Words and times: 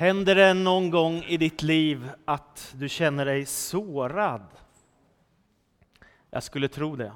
Händer 0.00 0.34
det 0.34 0.54
någon 0.54 0.90
gång 0.90 1.22
i 1.22 1.36
ditt 1.36 1.62
liv 1.62 2.10
att 2.24 2.74
du 2.78 2.88
känner 2.88 3.24
dig 3.24 3.46
sårad? 3.46 4.46
Jag 6.30 6.42
skulle 6.42 6.68
tro 6.68 6.96
det. 6.96 7.12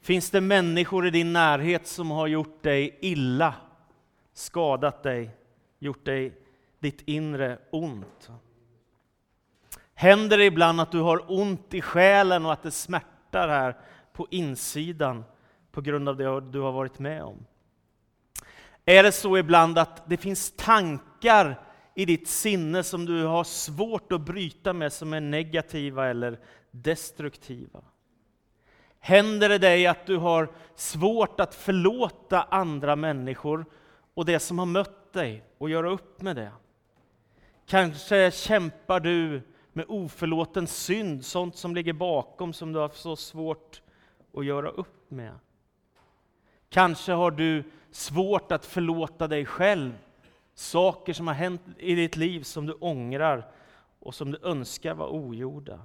Finns 0.00 0.30
det 0.30 0.40
människor 0.40 1.06
i 1.06 1.10
din 1.10 1.32
närhet 1.32 1.86
som 1.86 2.10
har 2.10 2.26
gjort 2.26 2.62
dig 2.62 2.98
illa, 3.00 3.54
skadat 4.32 5.02
dig, 5.02 5.30
gjort 5.78 6.04
dig 6.04 6.38
ditt 6.78 7.02
inre 7.04 7.58
ont? 7.70 8.30
Händer 9.94 10.38
det 10.38 10.44
ibland 10.44 10.80
att 10.80 10.92
du 10.92 11.00
har 11.00 11.32
ont 11.40 11.74
i 11.74 11.80
själen 11.80 12.46
och 12.46 12.52
att 12.52 12.62
det 12.62 12.70
smärtar 12.70 13.48
här 13.48 13.76
på 14.12 14.26
insidan 14.30 15.24
på 15.72 15.80
grund 15.80 16.08
av 16.08 16.16
det 16.16 16.40
du 16.40 16.60
har 16.60 16.72
varit 16.72 16.98
med 16.98 17.22
om? 17.22 17.46
Är 18.84 19.02
det 19.02 19.12
så 19.12 19.38
ibland 19.38 19.78
att 19.78 20.08
det 20.08 20.16
finns 20.16 20.52
tankar 20.56 21.07
i 21.94 22.04
ditt 22.04 22.28
sinne 22.28 22.82
som 22.82 23.06
du 23.06 23.24
har 23.24 23.44
svårt 23.44 24.12
att 24.12 24.20
bryta 24.20 24.72
med, 24.72 24.92
som 24.92 25.12
är 25.12 25.20
negativa 25.20 26.06
eller 26.06 26.38
destruktiva? 26.70 27.80
Händer 29.00 29.48
det 29.48 29.58
dig 29.58 29.86
att 29.86 30.06
du 30.06 30.16
har 30.16 30.48
svårt 30.74 31.40
att 31.40 31.54
förlåta 31.54 32.42
andra 32.42 32.96
människor 32.96 33.66
och 34.14 34.24
det 34.24 34.38
som 34.38 34.58
har 34.58 34.66
mött 34.66 35.12
dig 35.12 35.44
och 35.58 35.70
göra 35.70 35.90
upp 35.90 36.22
med 36.22 36.36
det? 36.36 36.52
Kanske 37.66 38.30
kämpar 38.30 39.00
du 39.00 39.42
med 39.72 39.84
oförlåten 39.88 40.66
synd, 40.66 41.24
sånt 41.24 41.56
som 41.56 41.74
ligger 41.74 41.92
bakom 41.92 42.52
som 42.52 42.72
du 42.72 42.78
har 42.78 42.88
så 42.88 43.16
svårt 43.16 43.82
att 44.36 44.44
göra 44.44 44.68
upp 44.68 45.10
med. 45.10 45.32
Kanske 46.68 47.12
har 47.12 47.30
du 47.30 47.64
svårt 47.90 48.52
att 48.52 48.66
förlåta 48.66 49.28
dig 49.28 49.44
själv, 49.44 49.92
saker 50.58 51.12
som 51.12 51.26
har 51.26 51.34
hänt 51.34 51.62
i 51.78 51.94
ditt 51.94 52.16
liv 52.16 52.42
som 52.42 52.66
du 52.66 52.72
ångrar 52.72 53.50
och 54.00 54.14
som 54.14 54.30
du 54.30 54.38
önskar 54.42 54.94
var 54.94 55.08
ogjorda. 55.08 55.80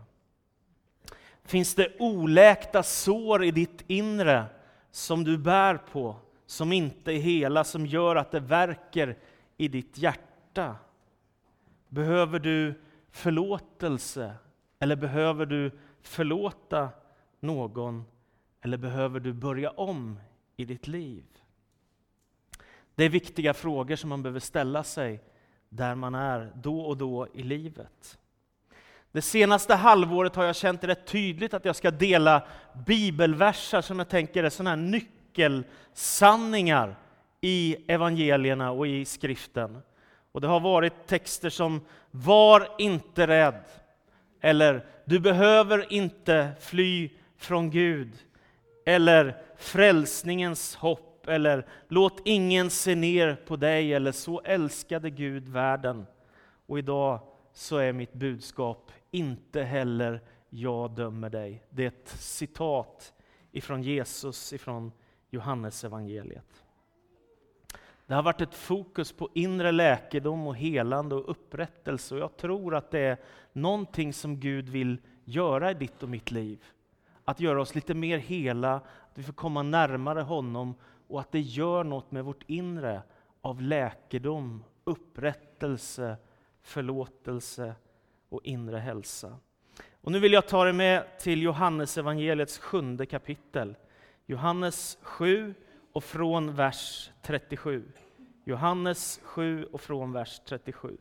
Finns 1.43 1.75
det 1.75 1.99
oläkta 1.99 2.83
sår 2.83 3.43
i 3.43 3.51
ditt 3.51 3.83
inre 3.87 4.45
som 4.91 5.23
du 5.23 5.37
bär 5.37 5.77
på, 5.77 6.15
som 6.45 6.71
inte 6.71 7.11
är 7.11 7.19
hela, 7.19 7.63
som 7.63 7.85
gör 7.85 8.15
att 8.15 8.31
det 8.31 8.39
verkar 8.39 9.17
i 9.57 9.67
ditt 9.67 9.97
hjärta? 9.97 10.75
Behöver 11.89 12.39
du 12.39 12.81
förlåtelse? 13.11 14.33
Eller 14.79 14.95
behöver 14.95 15.45
du 15.45 15.71
förlåta 16.01 16.89
någon? 17.39 18.03
Eller 18.61 18.77
behöver 18.77 19.19
du 19.19 19.33
börja 19.33 19.69
om 19.69 20.19
i 20.57 20.65
ditt 20.65 20.87
liv? 20.87 21.25
Det 22.95 23.03
är 23.03 23.09
viktiga 23.09 23.53
frågor 23.53 23.95
som 23.95 24.09
man 24.09 24.23
behöver 24.23 24.39
ställa 24.39 24.83
sig 24.83 25.21
där 25.69 25.95
man 25.95 26.15
är 26.15 26.51
då 26.55 26.81
och 26.81 26.97
då 26.97 27.27
i 27.33 27.43
livet. 27.43 28.17
Det 29.11 29.21
senaste 29.21 29.75
halvåret 29.75 30.35
har 30.35 30.43
jag 30.43 30.55
känt 30.55 30.81
det 30.81 30.87
rätt 30.87 31.07
tydligt 31.07 31.53
att 31.53 31.65
jag 31.65 31.75
ska 31.75 31.91
dela 31.91 32.47
bibelversar 32.85 33.81
som 33.81 33.99
jag 33.99 34.09
tänker 34.09 34.43
är 34.43 34.49
sådana 34.49 34.69
här 34.69 34.77
nyckelsanningar 34.77 36.95
i 37.41 37.77
evangelierna 37.87 38.71
och 38.71 38.87
i 38.87 39.05
skriften. 39.05 39.81
Och 40.31 40.41
det 40.41 40.47
har 40.47 40.59
varit 40.59 41.07
texter 41.07 41.49
som 41.49 41.81
”Var 42.11 42.67
inte 42.77 43.27
rädd” 43.27 43.63
eller 44.41 44.85
”Du 45.05 45.19
behöver 45.19 45.93
inte 45.93 46.51
fly 46.59 47.09
från 47.37 47.69
Gud” 47.69 48.13
eller 48.85 49.41
”Frälsningens 49.57 50.75
hopp” 50.75 51.12
eller 51.27 51.65
”Låt 51.87 52.21
ingen 52.25 52.69
se 52.69 52.95
ner 52.95 53.35
på 53.35 53.55
dig” 53.55 53.93
eller 53.93 54.11
”Så 54.11 54.41
älskade 54.41 55.09
Gud 55.09 55.49
världen”. 55.49 56.05
Och 56.65 56.79
idag 56.79 57.19
så 57.53 57.77
är 57.77 57.93
mitt 57.93 58.13
budskap 58.13 58.91
”Inte 59.11 59.63
heller 59.63 60.21
jag 60.49 60.91
dömer 60.91 61.29
dig”. 61.29 61.63
Det 61.69 61.83
är 61.83 61.87
ett 61.87 62.09
citat 62.19 63.13
ifrån 63.51 63.83
Jesus, 63.83 64.53
ifrån 64.53 64.91
Johannes 65.29 65.83
evangeliet. 65.83 66.63
Det 68.05 68.13
har 68.13 68.23
varit 68.23 68.41
ett 68.41 68.55
fokus 68.55 69.11
på 69.11 69.29
inre 69.33 69.71
läkedom 69.71 70.47
och 70.47 70.55
helande 70.55 71.15
och 71.15 71.29
upprättelse. 71.31 72.15
Och 72.15 72.21
jag 72.21 72.37
tror 72.37 72.75
att 72.75 72.91
det 72.91 72.99
är 72.99 73.17
någonting 73.53 74.13
som 74.13 74.39
Gud 74.39 74.69
vill 74.69 74.97
göra 75.25 75.71
i 75.71 75.73
ditt 75.73 76.03
och 76.03 76.09
mitt 76.09 76.31
liv. 76.31 76.63
Att 77.23 77.39
göra 77.39 77.61
oss 77.61 77.75
lite 77.75 77.93
mer 77.93 78.17
hela, 78.17 78.75
att 78.75 79.11
vi 79.13 79.23
får 79.23 79.33
komma 79.33 79.63
närmare 79.63 80.21
honom 80.21 80.75
och 81.07 81.19
att 81.19 81.31
det 81.31 81.39
gör 81.39 81.83
något 81.83 82.11
med 82.11 82.25
vårt 82.25 82.43
inre 82.47 83.01
av 83.41 83.61
läkedom, 83.61 84.63
upprättelse, 84.83 86.17
förlåtelse 86.61 87.75
och 88.29 88.41
inre 88.43 88.77
hälsa. 88.77 89.37
Och 90.01 90.11
nu 90.11 90.19
vill 90.19 90.33
jag 90.33 90.47
ta 90.47 90.63
dig 90.63 90.73
med 90.73 91.19
till 91.19 91.41
Johannes 91.41 91.97
evangeliets 91.97 92.57
sjunde 92.57 93.05
kapitel. 93.05 93.75
Johannes 94.25 94.97
7 95.01 95.53
och 95.93 96.03
från 96.03 96.55
vers 96.55 97.11
37. 97.21 97.91
Johannes 98.43 99.19
7 99.23 99.65
och 99.65 99.81
från 99.81 100.11
vers 100.11 100.41
37. 100.45 100.97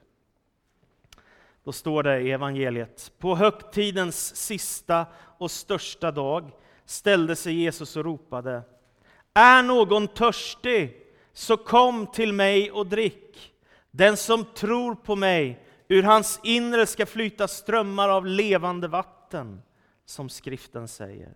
Då 1.64 1.72
står 1.72 2.02
det 2.02 2.20
i 2.20 2.30
evangeliet. 2.30 3.12
På 3.18 3.34
högtidens 3.34 4.36
sista 4.36 5.06
och 5.38 5.50
största 5.50 6.10
dag 6.10 6.50
ställde 6.84 7.36
sig 7.36 7.54
Jesus 7.54 7.96
och 7.96 8.04
ropade. 8.04 8.62
Är 9.34 9.62
någon 9.62 10.08
törstig, 10.08 10.96
så 11.32 11.56
kom 11.56 12.06
till 12.06 12.32
mig 12.32 12.70
och 12.70 12.86
drick. 12.86 13.52
Den 13.90 14.16
som 14.16 14.44
tror 14.44 14.94
på 14.94 15.16
mig, 15.16 15.66
ur 15.88 16.02
hans 16.02 16.40
inre 16.42 16.86
ska 16.86 17.06
flyta 17.06 17.48
strömmar 17.48 18.08
av 18.08 18.26
levande 18.26 18.88
vatten, 18.88 19.62
som 20.04 20.28
skriften 20.28 20.88
säger. 20.88 21.32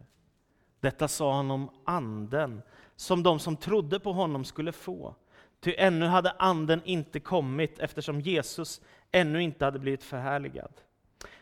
Detta 0.81 1.09
sa 1.09 1.37
han 1.37 1.51
om 1.51 1.71
anden, 1.85 2.63
som 2.97 3.23
de 3.23 3.39
som 3.39 3.57
trodde 3.57 4.01
på 4.01 4.13
honom 4.13 4.45
skulle 4.45 4.73
få. 4.73 5.15
Ty 5.61 5.75
ännu 5.79 6.07
hade 6.07 6.31
anden 6.31 6.83
inte 6.85 7.21
kommit 7.21 7.79
eftersom 7.79 8.21
Jesus 8.21 8.81
ännu 9.13 9.43
inte 9.43 9.65
hade 9.65 9.79
blivit 9.79 10.05
förhärligad. 10.05 10.73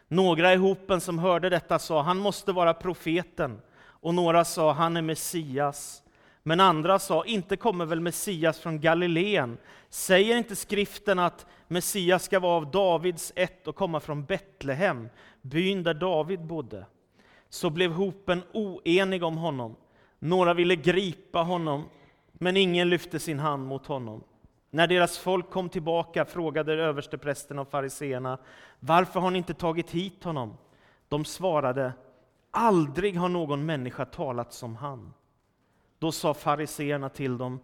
Några 0.08 0.52
i 0.52 0.56
hopen 0.56 1.00
som 1.00 1.18
hörde 1.18 1.48
detta 1.48 1.78
sa, 1.78 2.02
han 2.02 2.18
måste 2.18 2.52
vara 2.52 2.74
profeten. 2.74 3.60
Och 3.76 4.14
några 4.14 4.44
sa, 4.44 4.72
han 4.72 4.96
är 4.96 5.02
Messias. 5.02 6.03
Men 6.46 6.60
andra 6.60 6.98
sa, 6.98 7.24
inte 7.24 7.56
kommer 7.56 7.84
väl 7.84 8.00
Messias 8.00 8.58
från 8.58 8.80
Galileen? 8.80 9.58
Säger 9.88 10.36
inte 10.36 10.56
skriften 10.56 11.18
att 11.18 11.46
Messias 11.68 12.24
ska 12.24 12.40
vara 12.40 12.56
av 12.56 12.70
Davids 12.70 13.32
ett 13.36 13.68
och 13.68 13.76
komma 13.76 14.00
från 14.00 14.24
Betlehem, 14.24 15.08
byn 15.42 15.82
där 15.82 15.94
David 15.94 16.40
bodde? 16.40 16.86
Så 17.48 17.70
blev 17.70 17.92
hopen 17.92 18.42
oenig 18.52 19.22
om 19.22 19.36
honom. 19.36 19.76
Några 20.18 20.54
ville 20.54 20.76
gripa 20.76 21.38
honom, 21.38 21.84
men 22.32 22.56
ingen 22.56 22.90
lyfte 22.90 23.18
sin 23.18 23.38
hand 23.38 23.66
mot 23.66 23.86
honom. 23.86 24.24
När 24.70 24.86
deras 24.86 25.18
folk 25.18 25.50
kom 25.50 25.68
tillbaka 25.68 26.24
frågade 26.24 26.74
översteprästen 26.74 27.58
och 27.58 27.70
fariseerna, 27.70 28.38
varför 28.80 29.20
har 29.20 29.30
ni 29.30 29.38
inte 29.38 29.54
tagit 29.54 29.90
hit 29.90 30.24
honom? 30.24 30.56
De 31.08 31.24
svarade, 31.24 31.92
aldrig 32.50 33.16
har 33.16 33.28
någon 33.28 33.66
människa 33.66 34.04
talat 34.04 34.52
som 34.52 34.76
han. 34.76 35.12
Då 35.98 36.12
sa 36.12 36.34
fariseerna 36.34 37.08
till 37.08 37.38
dem, 37.38 37.60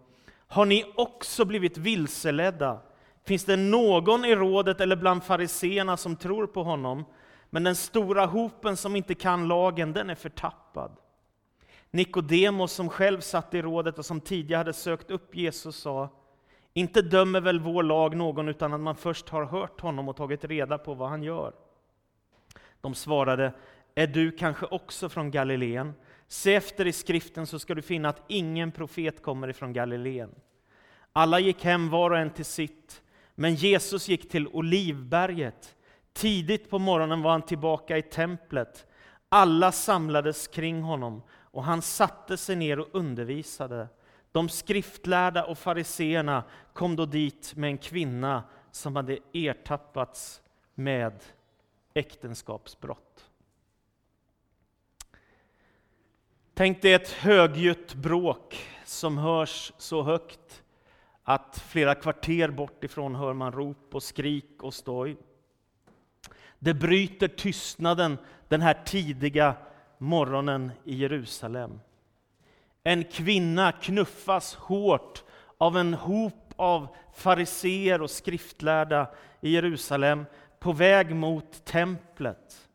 har 0.47 0.65
ni 0.65 0.93
också 0.95 1.45
blivit 1.45 1.77
vilseledda? 1.77 2.79
Finns 3.23 3.45
det 3.45 3.55
någon 3.55 4.25
i 4.25 4.35
rådet 4.35 4.81
eller 4.81 4.95
bland 4.95 5.23
fariseerna 5.23 5.97
som 5.97 6.15
tror 6.15 6.47
på 6.47 6.63
honom? 6.63 7.05
Men 7.49 7.63
den 7.63 7.75
stora 7.75 8.25
hopen 8.25 8.77
som 8.77 8.95
inte 8.95 9.15
kan 9.15 9.47
lagen, 9.47 9.93
den 9.93 10.09
är 10.09 10.15
förtappad. 10.15 10.91
Nikodemos 11.91 12.71
som 12.71 12.89
själv 12.89 13.19
satt 13.19 13.53
i 13.53 13.61
rådet 13.61 13.99
och 13.99 14.05
som 14.05 14.21
tidigare 14.21 14.57
hade 14.57 14.73
sökt 14.73 15.11
upp 15.11 15.35
Jesus 15.35 15.75
sa, 15.75 16.09
inte 16.73 17.01
dömer 17.01 17.41
väl 17.41 17.59
vår 17.59 17.83
lag 17.83 18.15
någon 18.15 18.49
utan 18.49 18.73
att 18.73 18.79
man 18.79 18.95
först 18.95 19.29
har 19.29 19.45
hört 19.45 19.81
honom 19.81 20.09
och 20.09 20.15
tagit 20.15 20.45
reda 20.45 20.77
på 20.77 20.93
vad 20.93 21.09
han 21.09 21.23
gör. 21.23 21.53
De 22.81 22.95
svarade, 22.95 23.53
är 23.95 24.07
du 24.07 24.31
kanske 24.31 24.65
också 24.65 25.09
från 25.09 25.31
Galileen? 25.31 25.93
Se 26.31 26.55
efter 26.55 26.87
i 26.87 26.91
skriften 26.91 27.47
så 27.47 27.59
ska 27.59 27.75
du 27.75 27.81
finna 27.81 28.09
att 28.09 28.23
ingen 28.27 28.71
profet 28.71 29.21
kommer 29.21 29.47
ifrån 29.47 29.73
Galileen. 29.73 30.35
Alla 31.13 31.39
gick 31.39 31.63
hem 31.63 31.89
var 31.89 32.11
och 32.11 32.17
en 32.17 32.29
till 32.29 32.45
sitt, 32.45 33.01
men 33.35 33.55
Jesus 33.55 34.07
gick 34.07 34.29
till 34.29 34.47
Olivberget. 34.47 35.75
Tidigt 36.13 36.69
på 36.69 36.79
morgonen 36.79 37.21
var 37.21 37.31
han 37.31 37.41
tillbaka 37.41 37.97
i 37.97 38.01
templet. 38.01 38.87
Alla 39.29 39.71
samlades 39.71 40.47
kring 40.47 40.81
honom 40.81 41.21
och 41.31 41.63
han 41.63 41.81
satte 41.81 42.37
sig 42.37 42.55
ner 42.55 42.79
och 42.79 42.89
undervisade. 42.91 43.87
De 44.31 44.49
skriftlärda 44.49 45.45
och 45.45 45.57
fariseerna 45.57 46.43
kom 46.73 46.95
då 46.95 47.05
dit 47.05 47.53
med 47.55 47.69
en 47.69 47.77
kvinna 47.77 48.43
som 48.71 48.95
hade 48.95 49.17
ertappats 49.33 50.41
med 50.75 51.23
äktenskapsbrott. 51.93 53.30
Tänk 56.61 56.81
dig 56.81 56.93
ett 56.93 57.11
högljutt 57.11 57.93
bråk 57.93 58.65
som 58.85 59.17
hörs 59.17 59.73
så 59.77 60.03
högt 60.03 60.63
att 61.23 61.63
flera 61.67 61.95
kvarter 61.95 62.49
bort 62.49 62.83
ifrån 62.83 63.15
hör 63.15 63.33
man 63.33 63.51
rop 63.51 63.95
och 63.95 64.03
skrik 64.03 64.63
och 64.63 64.73
stoj. 64.73 65.17
Det 66.59 66.73
bryter 66.73 67.27
tystnaden 67.27 68.17
den 68.47 68.61
här 68.61 68.73
tidiga 68.85 69.55
morgonen 69.97 70.71
i 70.83 70.95
Jerusalem. 70.95 71.79
En 72.83 73.03
kvinna 73.03 73.71
knuffas 73.71 74.55
hårt 74.55 75.23
av 75.57 75.77
en 75.77 75.93
hop 75.93 76.53
av 76.55 76.87
fariseer 77.13 78.01
och 78.01 78.09
skriftlärda 78.09 79.07
i 79.41 79.51
Jerusalem 79.51 80.25
på 80.59 80.71
väg 80.71 81.15
mot 81.15 81.65
templet. 81.65 82.69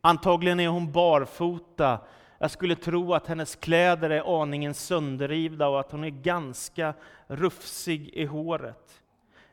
Antagligen 0.00 0.60
är 0.60 0.68
hon 0.68 0.92
barfota. 0.92 1.98
Jag 2.38 2.50
skulle 2.50 2.76
tro 2.76 3.14
att 3.14 3.26
hennes 3.26 3.56
kläder 3.56 4.10
är 4.10 4.42
aningen 4.42 4.74
sönderrivna 4.74 5.68
och 5.68 5.80
att 5.80 5.92
hon 5.92 6.04
är 6.04 6.10
ganska 6.10 6.94
rufsig 7.26 8.08
i 8.08 8.24
håret. 8.24 9.02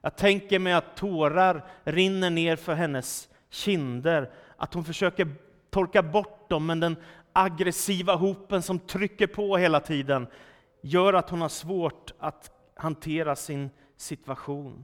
Jag 0.01 0.15
tänker 0.15 0.59
mig 0.59 0.73
att 0.73 0.95
tårar 0.95 1.65
rinner 1.83 2.29
ner 2.29 2.55
för 2.55 2.73
hennes 2.73 3.29
kinder, 3.49 4.31
att 4.57 4.73
hon 4.73 4.83
försöker 4.83 5.27
torka 5.69 6.03
bort 6.03 6.49
dem, 6.49 6.65
men 6.65 6.79
den 6.79 6.95
aggressiva 7.33 8.15
hopen 8.15 8.61
som 8.61 8.79
trycker 8.79 9.27
på 9.27 9.57
hela 9.57 9.79
tiden 9.79 10.27
gör 10.81 11.13
att 11.13 11.29
hon 11.29 11.41
har 11.41 11.49
svårt 11.49 12.11
att 12.19 12.51
hantera 12.75 13.35
sin 13.35 13.69
situation. 13.97 14.83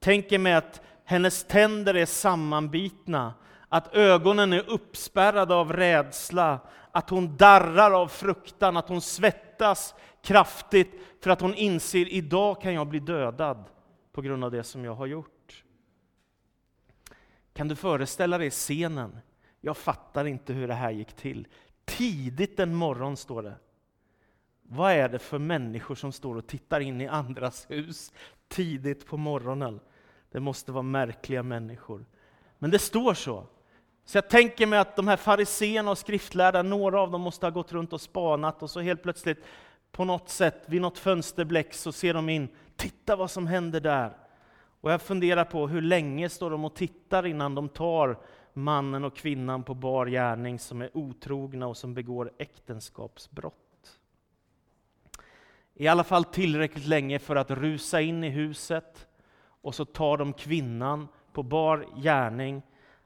Tänker 0.00 0.38
mig 0.38 0.54
att 0.54 0.80
hennes 1.04 1.44
tänder 1.44 1.94
är 1.94 2.06
sammanbitna, 2.06 3.34
att 3.72 3.94
ögonen 3.94 4.52
är 4.52 4.70
uppspärrade 4.70 5.54
av 5.54 5.72
rädsla, 5.72 6.60
att 6.90 7.10
hon 7.10 7.36
darrar 7.36 7.90
av 7.90 8.08
fruktan, 8.08 8.76
att 8.76 8.88
hon 8.88 9.00
svettas 9.00 9.94
kraftigt 10.22 11.00
för 11.20 11.30
att 11.30 11.40
hon 11.40 11.54
inser 11.54 12.08
idag 12.08 12.60
kan 12.60 12.74
jag 12.74 12.88
bli 12.88 13.00
dödad 13.00 13.64
på 14.12 14.22
grund 14.22 14.44
av 14.44 14.50
det 14.50 14.64
som 14.64 14.84
jag 14.84 14.94
har 14.94 15.06
gjort. 15.06 15.64
Kan 17.52 17.68
du 17.68 17.76
föreställa 17.76 18.38
dig 18.38 18.50
scenen? 18.50 19.18
Jag 19.60 19.76
fattar 19.76 20.24
inte 20.24 20.52
hur 20.52 20.68
det 20.68 20.74
här 20.74 20.90
gick 20.90 21.12
till. 21.12 21.48
Tidigt 21.84 22.60
en 22.60 22.74
morgon, 22.74 23.16
står 23.16 23.42
det. 23.42 23.54
Vad 24.62 24.92
är 24.92 25.08
det 25.08 25.18
för 25.18 25.38
människor 25.38 25.94
som 25.94 26.12
står 26.12 26.36
och 26.36 26.46
tittar 26.46 26.80
in 26.80 27.00
i 27.00 27.06
andras 27.06 27.70
hus 27.70 28.12
tidigt 28.48 29.06
på 29.06 29.16
morgonen? 29.16 29.80
Det 30.30 30.40
måste 30.40 30.72
vara 30.72 30.82
märkliga 30.82 31.42
människor. 31.42 32.04
Men 32.58 32.70
det 32.70 32.78
står 32.78 33.14
så. 33.14 33.46
Så 34.04 34.16
jag 34.16 34.28
tänker 34.28 34.66
mig 34.66 34.78
att 34.78 34.96
de 34.96 35.08
här 35.08 35.16
fariseerna 35.16 35.90
och 35.90 35.98
skriftlärda, 35.98 36.62
några 36.62 37.00
av 37.00 37.10
dem 37.10 37.20
måste 37.20 37.46
ha 37.46 37.50
gått 37.50 37.72
runt 37.72 37.92
och 37.92 38.00
spanat 38.00 38.62
och 38.62 38.70
så 38.70 38.80
helt 38.80 39.02
plötsligt 39.02 39.44
på 39.92 40.04
något 40.04 40.28
sätt, 40.28 40.62
vid 40.66 40.80
något 40.80 40.98
fönsterbläck, 40.98 41.74
så 41.74 41.92
ser 41.92 42.14
de 42.14 42.28
in, 42.28 42.48
titta 42.76 43.16
vad 43.16 43.30
som 43.30 43.46
händer 43.46 43.80
där. 43.80 44.16
Och 44.80 44.92
jag 44.92 45.02
funderar 45.02 45.44
på 45.44 45.68
hur 45.68 45.82
länge 45.82 46.28
står 46.28 46.50
de 46.50 46.64
och 46.64 46.74
tittar 46.74 47.26
innan 47.26 47.54
de 47.54 47.68
tar 47.68 48.18
mannen 48.52 49.04
och 49.04 49.16
kvinnan 49.16 49.62
på 49.62 49.74
bar 49.74 50.06
gärning 50.06 50.58
som 50.58 50.82
är 50.82 50.96
otrogna 50.96 51.66
och 51.66 51.76
som 51.76 51.94
begår 51.94 52.32
äktenskapsbrott. 52.38 53.98
I 55.74 55.88
alla 55.88 56.04
fall 56.04 56.24
tillräckligt 56.24 56.86
länge 56.86 57.18
för 57.18 57.36
att 57.36 57.50
rusa 57.50 58.00
in 58.00 58.24
i 58.24 58.28
huset 58.28 59.06
och 59.62 59.74
så 59.74 59.84
tar 59.84 60.16
de 60.16 60.32
kvinnan 60.32 61.08
på 61.32 61.42
bar 61.42 61.86
gärning. 61.96 62.62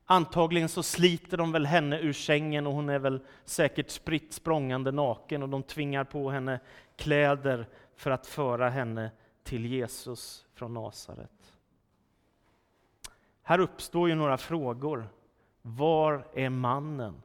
Antagligen 0.09 0.69
så 0.69 0.83
sliter 0.83 1.37
de 1.37 1.53
väl 1.53 1.67
henne 1.67 2.01
ur 2.01 2.13
sängen 2.13 2.67
och 2.67 2.73
hon 2.73 2.89
är 2.89 2.99
väl 2.99 3.21
säkert 3.45 3.91
spritt 3.91 4.33
språngande 4.33 4.93
naken 4.93 5.43
och 5.43 5.49
de 5.49 5.63
tvingar 5.63 6.05
på 6.05 6.31
henne 6.31 6.61
kläder 6.97 7.69
för 7.97 8.11
att 8.11 8.27
föra 8.27 8.71
henne 8.71 9.11
till 9.43 9.67
Jesus 9.67 10.47
från 10.55 10.75
Nasaret. 10.75 11.57
Här 13.43 13.59
uppstår 13.59 14.09
ju 14.09 14.15
några 14.15 14.39
frågor. 14.39 15.09
Var 15.63 16.27
är 16.35 16.51
mannen? 16.51 17.23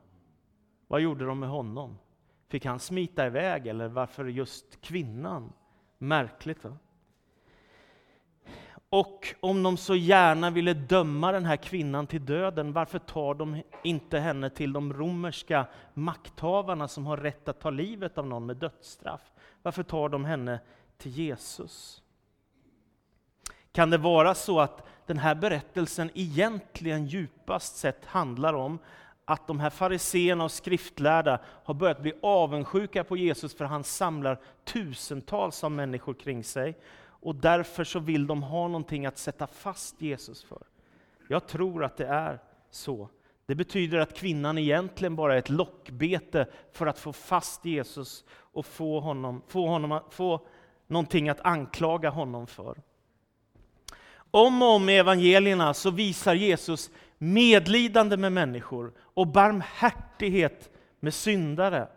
Vad 0.88 1.02
gjorde 1.02 1.26
de 1.26 1.40
med 1.40 1.50
honom? 1.50 1.98
Fick 2.50 2.66
han 2.66 2.80
smita 2.80 3.28
iväg 3.28 3.68
eller 3.68 3.88
varför 3.88 4.26
just 4.26 4.82
kvinnan? 4.82 5.54
Märkligt 5.98 6.64
va? 6.64 6.78
Och 8.94 9.36
om 9.40 9.64
de 9.64 9.78
så 9.78 9.96
gärna 9.96 10.50
ville 10.50 10.74
döma 10.74 11.32
den 11.32 11.46
här 11.46 11.56
kvinnan 11.56 12.08
till 12.08 12.26
döden, 12.26 12.74
varför 12.74 13.00
tar 13.00 13.34
de 13.34 13.62
inte 13.84 14.20
henne 14.20 14.50
till 14.50 14.74
de 14.74 14.94
romerska 14.94 15.66
makthavarna 15.94 16.88
som 16.88 17.06
har 17.06 17.18
rätt 17.18 17.48
att 17.48 17.60
ta 17.60 17.70
livet 17.70 18.18
av 18.18 18.28
någon 18.28 18.46
med 18.46 18.58
dödsstraff? 18.58 19.22
Varför 19.62 19.84
tar 19.84 20.10
de 20.10 20.26
henne 20.26 20.60
till 20.98 21.12
Jesus? 21.12 22.02
Kan 23.72 23.90
det 23.90 23.98
vara 23.98 24.36
så 24.36 24.60
att 24.60 24.88
den 25.06 25.18
här 25.18 25.36
berättelsen 25.36 26.10
egentligen 26.14 27.06
djupast 27.06 27.76
sett 27.76 28.06
handlar 28.06 28.54
om 28.54 28.80
att 29.26 29.48
de 29.48 29.60
här 29.60 29.70
fariseerna 29.70 30.44
och 30.44 30.52
skriftlärda 30.52 31.40
har 31.64 31.74
börjat 31.74 32.02
bli 32.02 32.14
avundsjuka 32.22 33.04
på 33.04 33.18
Jesus 33.18 33.56
för 33.56 33.66
han 33.66 33.84
samlar 33.84 34.40
tusentals 34.64 35.64
av 35.64 35.72
människor 35.72 36.14
kring 36.14 36.44
sig. 36.44 36.78
Och 37.22 37.36
därför 37.36 37.84
så 37.84 38.00
vill 38.00 38.28
de 38.28 38.44
ha 38.44 38.68
någonting 38.68 39.06
att 39.06 39.18
sätta 39.18 39.48
fast 39.48 40.02
Jesus 40.02 40.44
för. 40.44 40.62
Jag 41.28 41.48
tror 41.48 41.84
att 41.84 41.98
det 41.98 42.08
är 42.08 42.40
så. 42.72 43.10
Det 43.46 43.56
betyder 43.56 43.98
att 43.98 44.18
kvinnan 44.18 44.58
egentligen 44.58 45.16
bara 45.16 45.34
är 45.34 45.40
ett 45.40 45.50
lockbete 45.50 46.48
för 46.72 46.88
att 46.88 47.00
få 47.00 47.14
fast 47.14 47.66
Jesus 47.66 48.24
och 48.32 48.66
få, 48.66 49.00
honom, 49.00 49.42
få, 49.48 49.68
honom, 49.68 50.02
få 50.10 50.48
någonting 50.88 51.30
att 51.30 51.42
anklaga 51.42 52.10
honom 52.10 52.48
för. 52.48 52.82
Om 54.32 54.62
och 54.62 54.68
om 54.68 54.90
i 54.90 54.98
evangelierna 54.98 55.74
så 55.74 55.92
visar 55.92 56.34
Jesus 56.34 56.92
medlidande 57.18 58.18
med 58.18 58.32
människor 58.32 58.94
och 58.98 59.28
barmhärtighet 59.28 60.70
med 61.00 61.14
syndare. 61.14 61.88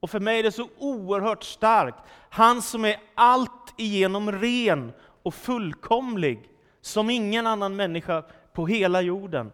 Och 0.00 0.10
för 0.10 0.20
mig 0.20 0.38
är 0.38 0.42
det 0.42 0.52
så 0.52 0.68
oerhört 0.78 1.44
starkt. 1.44 1.98
Han 2.30 2.62
som 2.62 2.84
är 2.84 2.96
allt 3.14 3.74
igenom 3.76 4.32
ren 4.32 4.92
och 5.22 5.34
fullkomlig, 5.34 6.50
som 6.80 7.10
ingen 7.10 7.46
annan 7.46 7.76
människa 7.76 8.24
på 8.52 8.66
hela 8.66 9.00
jorden. 9.00 9.52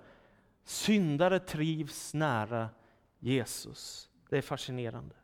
Syndare 0.64 1.38
trivs 1.38 2.14
nära 2.14 2.68
Jesus. 3.18 4.08
Det 4.30 4.38
är 4.38 4.42
fascinerande. 4.42 5.14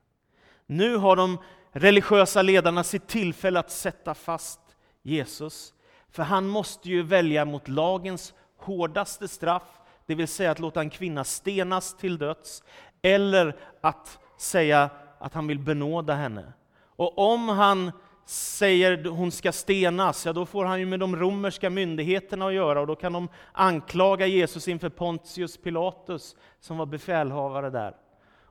Nu 0.66 0.96
har 0.96 1.16
de 1.16 1.38
religiösa 1.72 2.42
ledarna 2.42 2.84
sitt 2.84 3.08
tillfälle 3.08 3.60
att 3.60 3.70
sätta 3.70 4.14
fast 4.14 4.60
Jesus. 5.02 5.74
För 6.10 6.22
han 6.22 6.46
måste 6.46 6.88
ju 6.88 7.02
välja 7.02 7.44
mot 7.44 7.68
lagens 7.68 8.34
hårdaste 8.56 9.28
straff, 9.28 9.62
det 10.06 10.14
vill 10.14 10.28
säga 10.28 10.50
att 10.50 10.58
låta 10.58 10.80
en 10.80 10.90
kvinna 10.90 11.24
stenas 11.24 11.96
till 11.96 12.18
döds, 12.18 12.62
eller 13.02 13.56
att 13.80 14.18
säga 14.36 14.90
att 15.20 15.34
han 15.34 15.46
vill 15.46 15.58
benåda 15.58 16.14
henne. 16.14 16.52
Och 16.96 17.18
om 17.32 17.48
han 17.48 17.92
säger 18.26 18.92
att 18.92 19.12
hon 19.12 19.30
ska 19.30 19.52
stenas, 19.52 20.26
ja 20.26 20.32
då 20.32 20.46
får 20.46 20.64
han 20.64 20.80
ju 20.80 20.86
med 20.86 21.00
de 21.00 21.16
romerska 21.16 21.70
myndigheterna 21.70 22.46
att 22.46 22.54
göra 22.54 22.80
och 22.80 22.86
då 22.86 22.94
kan 22.96 23.12
de 23.12 23.28
anklaga 23.52 24.26
Jesus 24.26 24.68
inför 24.68 24.88
Pontius 24.88 25.56
Pilatus 25.56 26.36
som 26.60 26.78
var 26.78 26.86
befälhavare 26.86 27.70
där. 27.70 27.94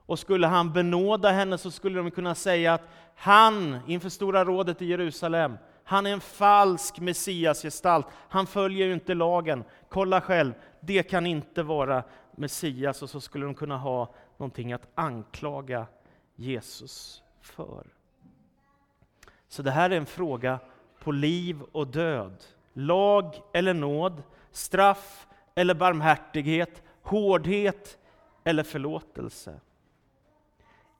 Och 0.06 0.18
skulle 0.18 0.46
han 0.46 0.72
benåda 0.72 1.30
henne 1.30 1.58
så 1.58 1.70
skulle 1.70 1.98
de 1.98 2.10
kunna 2.10 2.34
säga 2.34 2.74
att 2.74 2.88
han 3.16 3.78
inför 3.86 4.08
Stora 4.08 4.44
rådet 4.44 4.82
i 4.82 4.86
Jerusalem 4.86 5.56
han 5.90 6.06
är 6.06 6.12
en 6.12 6.20
falsk 6.20 7.00
Messiasgestalt. 7.00 8.06
Han 8.28 8.46
följer 8.46 8.86
ju 8.86 8.92
inte 8.92 9.14
lagen. 9.14 9.64
Kolla 9.88 10.20
själv, 10.20 10.52
det 10.80 11.02
kan 11.02 11.26
inte 11.26 11.62
vara 11.62 12.02
Messias. 12.36 13.02
Och 13.02 13.10
så 13.10 13.20
skulle 13.20 13.44
de 13.44 13.54
kunna 13.54 13.76
ha 13.76 14.14
någonting 14.36 14.72
att 14.72 14.88
anklaga 14.94 15.86
Jesus 16.40 17.22
för. 17.40 17.86
Så 19.48 19.62
det 19.62 19.70
här 19.70 19.90
är 19.90 19.96
en 19.96 20.06
fråga 20.06 20.58
på 20.98 21.12
liv 21.12 21.62
och 21.72 21.86
död. 21.86 22.44
Lag 22.72 23.42
eller 23.52 23.74
nåd, 23.74 24.22
straff 24.50 25.26
eller 25.54 25.74
barmhärtighet, 25.74 26.82
hårdhet 27.02 27.98
eller 28.44 28.62
förlåtelse. 28.62 29.60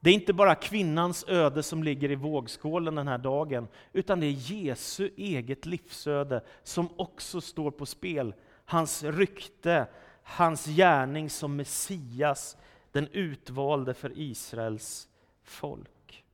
Det 0.01 0.11
är 0.11 0.15
inte 0.15 0.33
bara 0.33 0.55
kvinnans 0.55 1.25
öde 1.29 1.63
som 1.63 1.83
ligger 1.83 2.11
i 2.11 2.15
vågskålen 2.15 2.95
den 2.95 3.09
här 3.09 3.19
dagen, 3.19 3.69
utan 3.93 4.21
det 4.21 4.27
är 4.27 4.53
Jesu 4.53 5.11
eget 5.17 5.67
livsöde 5.67 6.45
som 6.63 6.89
också 6.97 7.41
står 7.41 7.71
på 7.71 7.87
spel. 7.87 8.35
Hans 8.65 9.03
rykte, 9.03 9.87
hans 10.23 10.67
gärning 10.67 11.31
som 11.31 11.57
Messias, 11.57 12.57
den 12.93 13.09
utvalde 13.13 13.95
för 13.95 14.13
Israels 14.19 15.10
folk. 15.51 16.25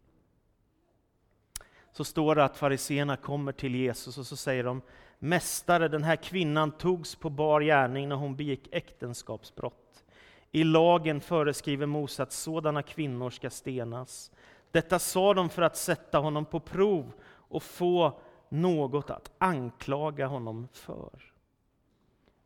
Så 1.93 2.05
står 2.05 2.35
det 2.35 2.45
att 2.45 2.57
fariseerna 2.57 3.17
kommer 3.17 3.53
till 3.53 3.75
Jesus 3.75 4.19
och 4.19 4.27
så 4.27 4.37
säger 4.37 4.65
de 4.65 4.83
Mästare, 5.19 5.89
den 5.89 6.05
här 6.05 6.17
kvinnan 6.17 6.73
togs 6.73 7.15
på 7.17 7.31
bar 7.31 7.61
gärning 7.61 8.09
när 8.09 8.17
hon 8.17 8.37
begick 8.37 8.69
äktenskapsbrott. 8.73 10.05
I 10.53 10.65
lagen 10.65 11.21
föreskriver 11.21 11.87
Mose 11.87 12.23
att 12.23 12.33
sådana 12.33 12.83
kvinnor 12.83 13.31
ska 13.31 13.51
stenas. 13.51 14.31
Detta 14.71 14.99
sa 14.99 15.35
de 15.35 15.49
för 15.49 15.63
att 15.63 15.77
sätta 15.77 16.19
honom 16.19 16.45
på 16.45 16.61
prov 16.61 17.13
och 17.27 17.63
få 17.63 18.21
något 18.49 19.11
att 19.11 19.31
anklaga 19.39 20.27
honom 20.27 20.69
för. 20.73 21.33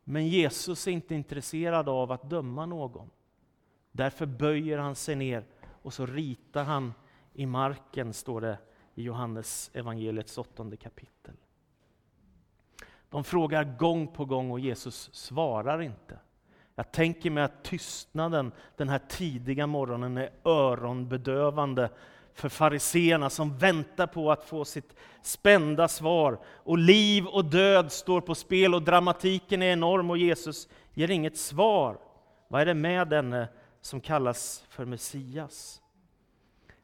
Men 0.05 0.29
Jesus 0.29 0.87
är 0.87 0.91
inte 0.91 1.15
intresserad 1.15 1.89
av 1.89 2.13
att 2.13 2.31
döma 2.31 2.67
någon. 2.67 3.11
Därför 3.93 4.27
böjer 4.27 4.79
han 4.79 4.95
sig 4.95 5.15
ner 5.17 5.45
och 5.83 5.93
så 5.93 6.07
ritar 6.07 6.65
han 6.65 6.95
i 7.33 7.47
marken, 7.47 8.13
står 8.13 8.41
det 8.41 8.59
i 8.95 9.03
Johannes 9.03 9.71
evangeliets 9.75 10.39
åttonde 10.39 10.77
kapitel. 10.77 11.35
De 13.11 13.25
frågar 13.25 13.77
gång 13.79 14.09
på 14.09 14.25
gång 14.25 14.51
och 14.51 14.61
Jesus 14.61 15.11
svarar 15.13 15.83
inte. 15.83 16.19
Jag 16.75 16.93
tänker 16.93 17.31
mig 17.31 17.43
att 17.43 17.65
tystnaden 17.65 18.53
den 18.77 18.89
här 18.89 19.01
tidiga 19.09 19.67
morgonen 19.67 20.17
är 20.17 20.31
öronbedövande 20.45 21.91
för 22.35 22.49
fariseerna 22.49 23.31
som 23.31 23.59
väntar 23.59 24.07
på 24.07 24.33
att 24.33 24.45
få 24.45 24.65
sitt 24.65 24.95
spända 25.23 25.89
svar. 25.89 26.39
Och 26.45 26.79
liv 26.79 27.27
och 27.27 27.45
död 27.45 27.93
står 27.93 28.21
på 28.21 28.35
spel 28.35 28.75
och 28.75 28.83
dramatiken 28.83 29.63
är 29.63 29.73
enorm 29.73 30.11
och 30.11 30.19
Jesus 30.19 30.69
ger 30.95 31.11
inget 31.11 31.37
svar. 31.37 31.99
Vad 32.49 32.61
är 32.61 32.67
det 32.67 32.75
med 32.75 33.09
denne 33.09 33.49
som 33.81 34.01
kallas 34.01 34.65
för 34.69 34.85
Messias? 34.85 35.83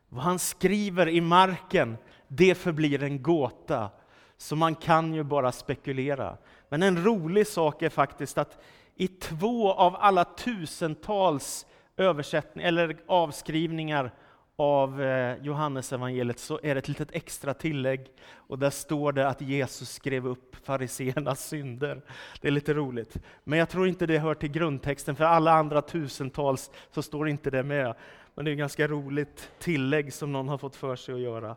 Vad 0.09 0.25
han 0.25 0.39
skriver 0.39 1.09
i 1.09 1.21
marken, 1.21 1.97
det 2.29 2.55
förblir 2.55 3.03
en 3.03 3.23
gåta. 3.23 3.91
Så 4.37 4.57
man 4.57 4.75
kan 4.75 5.15
ju 5.15 5.23
bara 5.23 5.53
spekulera. 5.53 6.39
Men 6.69 6.83
en 6.83 7.05
rolig 7.05 7.47
sak 7.47 7.83
är 7.83 7.89
faktiskt 7.89 8.39
att 8.39 8.59
i 8.95 9.09
två 9.09 9.73
av 9.73 9.97
alla 9.97 10.25
tusentals 10.25 11.67
översättningar 11.97 12.69
eller 12.69 12.97
avskrivningar 13.07 14.15
av 14.57 15.03
eh, 15.03 15.07
Johannes 15.07 15.47
Johannesevangeliet 15.47 16.39
så 16.39 16.61
är 16.63 16.75
det 16.75 16.79
ett 16.79 16.89
litet 16.89 17.15
extra 17.15 17.55
tillägg 17.55 18.07
och 18.33 18.59
där 18.59 18.71
står 18.71 19.13
det 19.13 19.29
att 19.29 19.41
Jesus 19.41 19.91
skrev 19.91 20.27
upp 20.27 20.57
fariseernas 20.57 21.49
synder. 21.49 22.03
Det 22.41 22.49
är 22.49 22.53
lite 22.53 22.75
roligt. 22.75 23.17
Men 23.45 23.59
jag 23.59 23.69
tror 23.69 23.89
inte 23.89 24.07
det 24.07 24.19
hör 24.19 24.35
till 24.35 24.51
grundtexten, 24.51 25.17
för 25.17 25.25
alla 25.25 25.53
andra 25.53 25.83
tusentals 25.83 26.71
så 26.91 27.03
står 27.03 27.29
inte 27.29 27.51
det 27.51 27.63
med. 27.63 27.95
Men 28.35 28.45
det 28.45 28.51
är 28.51 28.53
ett 28.53 28.59
ganska 28.59 28.89
roligt 28.89 29.51
tillägg 29.59 30.13
som 30.13 30.33
någon 30.33 30.49
har 30.49 30.59
fått 30.59 30.77
för 30.77 30.97
sig 30.97 31.15
att 31.15 31.21
göra 31.21 31.57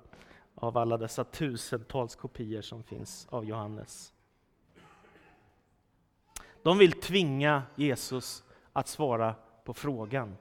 av 0.55 0.77
alla 0.77 0.97
dessa 0.97 1.23
tusentals 1.23 2.15
kopior 2.15 2.61
som 2.61 2.83
finns 2.83 3.27
av 3.29 3.45
Johannes. 3.45 4.13
De 6.63 6.77
vill 6.77 6.91
tvinga 6.91 7.63
Jesus 7.75 8.43
att 8.73 8.87
svara 8.87 9.35
på 9.63 9.73
frågan. 9.73 10.37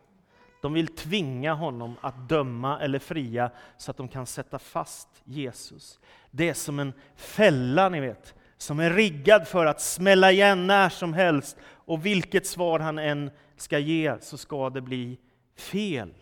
De 0.60 0.72
vill 0.72 0.96
tvinga 0.96 1.54
honom 1.54 1.96
att 2.00 2.28
döma 2.28 2.80
eller 2.80 2.98
fria 2.98 3.50
så 3.76 3.90
att 3.90 3.96
de 3.96 4.08
kan 4.08 4.26
sätta 4.26 4.58
fast 4.58 5.08
Jesus. 5.24 6.00
Det 6.30 6.48
är 6.48 6.54
som 6.54 6.78
en 6.78 6.92
fälla, 7.16 7.88
ni 7.88 8.00
vet, 8.00 8.34
som 8.56 8.80
är 8.80 8.90
riggad 8.90 9.48
för 9.48 9.66
att 9.66 9.80
smälla 9.80 10.32
igen 10.32 10.66
när 10.66 10.88
som 10.88 11.12
helst. 11.12 11.56
Och 11.64 12.06
vilket 12.06 12.46
svar 12.46 12.78
han 12.78 12.98
än 12.98 13.30
ska 13.56 13.78
ge 13.78 14.16
så 14.20 14.36
ska 14.36 14.70
det 14.70 14.80
bli 14.80 15.18
fel. 15.56 16.14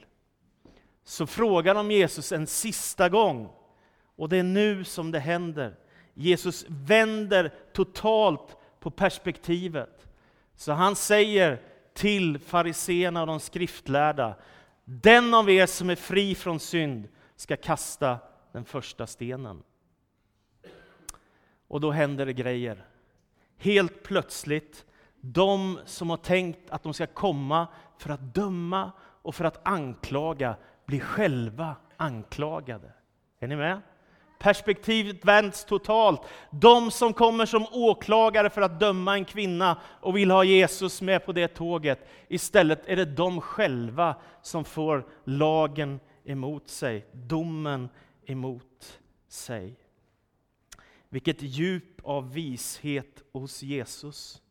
Så 1.04 1.26
frågar 1.26 1.74
de 1.74 1.90
Jesus 1.90 2.32
en 2.32 2.46
sista 2.46 3.08
gång. 3.08 3.48
Och 4.16 4.28
det 4.28 4.36
är 4.36 4.42
nu 4.42 4.84
som 4.84 5.10
det 5.10 5.18
händer. 5.18 5.76
Jesus 6.14 6.64
vänder 6.68 7.54
totalt 7.72 8.56
på 8.80 8.90
perspektivet. 8.90 10.06
Så 10.56 10.72
han 10.72 10.96
säger 10.96 11.60
till 11.96 12.38
fariseerna 12.38 13.20
och 13.20 13.26
de 13.26 13.40
skriftlärda. 13.40 14.34
Den 14.84 15.34
av 15.34 15.50
er 15.50 15.66
som 15.66 15.90
är 15.90 15.96
fri 15.96 16.34
från 16.34 16.60
synd 16.60 17.08
ska 17.36 17.56
kasta 17.56 18.18
den 18.52 18.64
första 18.64 19.06
stenen. 19.06 19.62
Och 21.68 21.80
då 21.80 21.90
händer 21.90 22.26
det 22.26 22.32
grejer. 22.32 22.86
Helt 23.58 24.02
plötsligt, 24.02 24.86
de 25.20 25.78
som 25.84 26.10
har 26.10 26.16
tänkt 26.16 26.70
att 26.70 26.82
de 26.82 26.94
ska 26.94 27.06
komma 27.06 27.66
för 27.98 28.10
att 28.10 28.34
döma 28.34 28.92
och 29.22 29.34
för 29.34 29.44
att 29.44 29.68
anklaga 29.68 30.56
blir 30.86 31.00
själva 31.00 31.76
anklagade. 31.96 32.92
Är 33.38 33.48
ni 33.48 33.56
med? 33.56 33.80
Perspektivet 34.38 35.24
vänds 35.24 35.64
totalt. 35.64 36.20
De 36.50 36.90
som 36.90 37.12
kommer 37.12 37.46
som 37.46 37.66
åklagare 37.72 38.50
för 38.50 38.62
att 38.62 38.80
döma 38.80 39.14
en 39.14 39.24
kvinna 39.24 39.80
och 40.00 40.16
vill 40.16 40.30
ha 40.30 40.44
Jesus 40.44 41.02
med 41.02 41.24
på 41.24 41.32
det 41.32 41.48
tåget, 41.48 42.08
istället 42.28 42.86
är 42.86 42.96
det 42.96 43.04
de 43.04 43.40
själva 43.40 44.14
som 44.42 44.64
får 44.64 45.06
lagen 45.24 46.00
emot 46.24 46.68
sig, 46.68 47.06
domen 47.12 47.88
emot 48.26 49.00
sig. 49.28 49.76
Vilket 51.08 51.42
djup 51.42 52.00
av 52.02 52.32
vishet 52.32 53.22
hos 53.32 53.62
Jesus. 53.62 54.42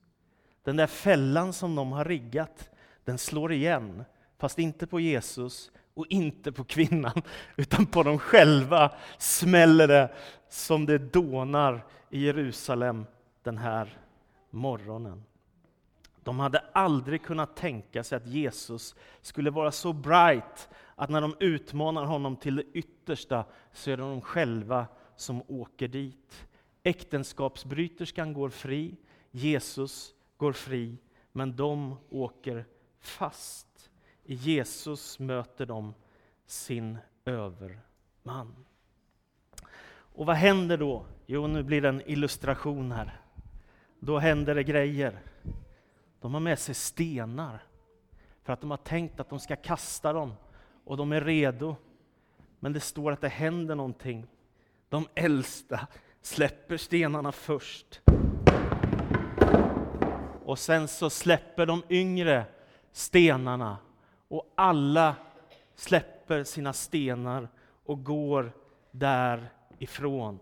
Den 0.64 0.76
där 0.76 0.88
fällan 0.88 1.54
som 1.54 1.76
de 1.76 1.92
har 1.92 2.06
riggat, 2.06 2.70
den 3.04 3.18
slår 3.18 3.52
igen, 3.52 4.04
fast 4.38 4.60
inte 4.60 4.88
på 4.88 5.00
Jesus, 5.00 5.72
och 5.96 6.06
inte 6.10 6.52
på 6.52 6.64
kvinnan, 6.64 7.22
utan 7.56 7.86
på 7.86 8.04
dem 8.04 8.20
själva 8.20 8.92
smäller 9.18 9.88
det 9.88 10.14
som 10.50 10.86
det 10.86 10.98
dånar 10.98 11.86
i 12.10 12.26
Jerusalem 12.26 13.06
den 13.44 13.58
här 13.58 13.98
morgonen. 14.50 15.24
De 16.24 16.40
hade 16.40 16.60
aldrig 16.74 17.24
kunnat 17.24 17.56
tänka 17.56 18.04
sig 18.04 18.16
att 18.16 18.28
Jesus 18.28 18.96
skulle 19.22 19.50
vara 19.50 19.72
så 19.72 19.94
bright 19.94 20.70
att 20.96 21.10
när 21.10 21.22
de 21.22 21.36
utmanar 21.40 22.06
honom 22.06 22.36
till 22.36 22.56
det 22.56 22.64
yttersta 22.74 23.46
så 23.72 23.92
är 23.92 23.98
det 23.98 24.04
de 24.04 24.22
själva 24.22 24.88
som 25.16 25.44
åker 25.48 25.88
dit. 25.88 26.48
Äktenskapsbryterskan 26.84 28.34
går 28.34 28.50
fri, 28.50 28.96
Jesus 29.32 30.14
går 30.38 30.54
fri, 30.54 30.98
men 31.32 31.56
de 31.56 31.98
åker 32.10 32.66
fast. 33.00 33.75
I 34.28 34.34
Jesus 34.34 35.20
möter 35.20 35.66
de 35.66 35.94
sin 36.46 36.98
överman. 37.26 38.66
Och 39.88 40.26
vad 40.26 40.36
händer 40.36 40.78
då? 40.78 41.06
Jo, 41.26 41.48
nu 41.48 41.64
blir 41.64 41.82
det 41.82 41.90
en 41.90 42.02
illustration 42.06 42.92
här. 42.92 43.22
Då 44.00 44.20
händer 44.20 44.56
det 44.56 44.64
grejer. 44.64 45.20
De 46.22 46.34
har 46.34 46.42
med 46.42 46.60
sig 46.60 46.76
stenar 46.76 47.64
för 48.44 48.54
att 48.54 48.62
de 48.62 48.70
har 48.70 48.78
tänkt 48.78 49.20
att 49.20 49.30
de 49.30 49.40
ska 49.40 49.56
kasta 49.56 50.14
dem 50.14 50.34
och 50.84 50.98
de 50.98 51.12
är 51.12 51.22
redo. 51.22 51.76
Men 52.60 52.74
det 52.74 52.80
står 52.80 53.12
att 53.12 53.22
det 53.22 53.30
händer 53.30 53.76
någonting. 53.76 54.28
De 54.90 55.08
äldsta 55.16 55.88
släpper 56.22 56.78
stenarna 56.78 57.32
först. 57.32 58.02
Och 60.46 60.60
sen 60.60 60.88
så 60.88 61.10
släpper 61.10 61.66
de 61.66 61.84
yngre 61.90 62.46
stenarna 62.92 63.78
och 64.28 64.54
alla 64.56 65.16
släpper 65.76 66.44
sina 66.44 66.74
stenar 66.74 67.50
och 67.86 68.04
går 68.04 68.52
därifrån. 68.92 70.40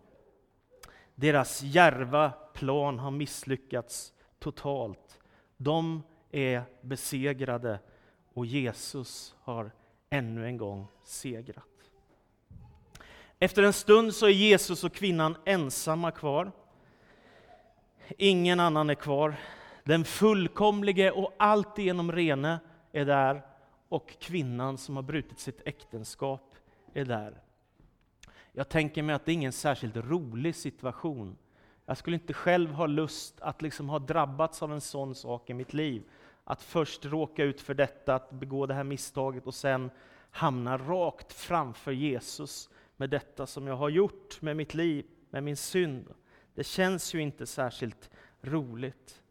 Deras 1.15 1.61
järva 1.61 2.29
plan 2.29 2.99
har 2.99 3.11
misslyckats 3.11 4.13
totalt. 4.39 5.19
De 5.57 6.03
är 6.31 6.63
besegrade 6.81 7.79
och 8.33 8.45
Jesus 8.45 9.35
har 9.41 9.71
ännu 10.09 10.45
en 10.45 10.57
gång 10.57 10.87
segrat. 11.03 11.65
Efter 13.39 13.63
en 13.63 13.73
stund 13.73 14.13
så 14.15 14.25
är 14.25 14.29
Jesus 14.29 14.83
och 14.83 14.93
kvinnan 14.93 15.37
ensamma 15.45 16.11
kvar. 16.11 16.51
Ingen 18.17 18.59
annan 18.59 18.89
är 18.89 18.95
kvar. 18.95 19.35
Den 19.83 20.05
fullkomlige 20.05 21.11
och 21.11 21.33
alltigenom 21.37 22.11
rene 22.11 22.59
är 22.91 23.05
där 23.05 23.41
och 23.93 24.09
kvinnan 24.19 24.77
som 24.77 24.95
har 24.95 25.03
brutit 25.03 25.39
sitt 25.39 25.61
äktenskap 25.65 26.55
är 26.93 27.05
där. 27.05 27.41
Jag 28.51 28.69
tänker 28.69 29.03
mig 29.03 29.15
att 29.15 29.25
det 29.25 29.31
är 29.31 29.33
ingen 29.33 29.51
särskilt 29.51 29.97
rolig 29.97 30.55
situation. 30.55 31.37
Jag 31.85 31.97
skulle 31.97 32.15
inte 32.15 32.33
själv 32.33 32.71
ha 32.71 32.85
lust 32.85 33.41
att 33.41 33.61
liksom 33.61 33.89
ha 33.89 33.99
drabbats 33.99 34.63
av 34.63 34.73
en 34.73 34.81
sån 34.81 35.15
sak 35.15 35.49
i 35.49 35.53
mitt 35.53 35.73
liv. 35.73 36.03
Att 36.43 36.61
först 36.61 37.05
råka 37.05 37.43
ut 37.43 37.61
för 37.61 37.73
detta, 37.73 38.15
att 38.15 38.31
begå 38.31 38.65
det 38.65 38.73
här 38.73 38.83
misstaget 38.83 39.47
och 39.47 39.55
sen 39.55 39.91
hamna 40.31 40.77
rakt 40.77 41.33
framför 41.33 41.91
Jesus 41.91 42.69
med 42.97 43.09
detta 43.09 43.47
som 43.47 43.67
jag 43.67 43.75
har 43.75 43.89
gjort 43.89 44.41
med 44.41 44.57
mitt 44.57 44.73
liv, 44.73 45.05
med 45.29 45.43
min 45.43 45.57
synd. 45.57 46.13
Det 46.53 46.63
känns 46.63 47.13
ju 47.15 47.21
inte 47.21 47.45
särskilt 47.45 48.09
roligt. 48.41 49.22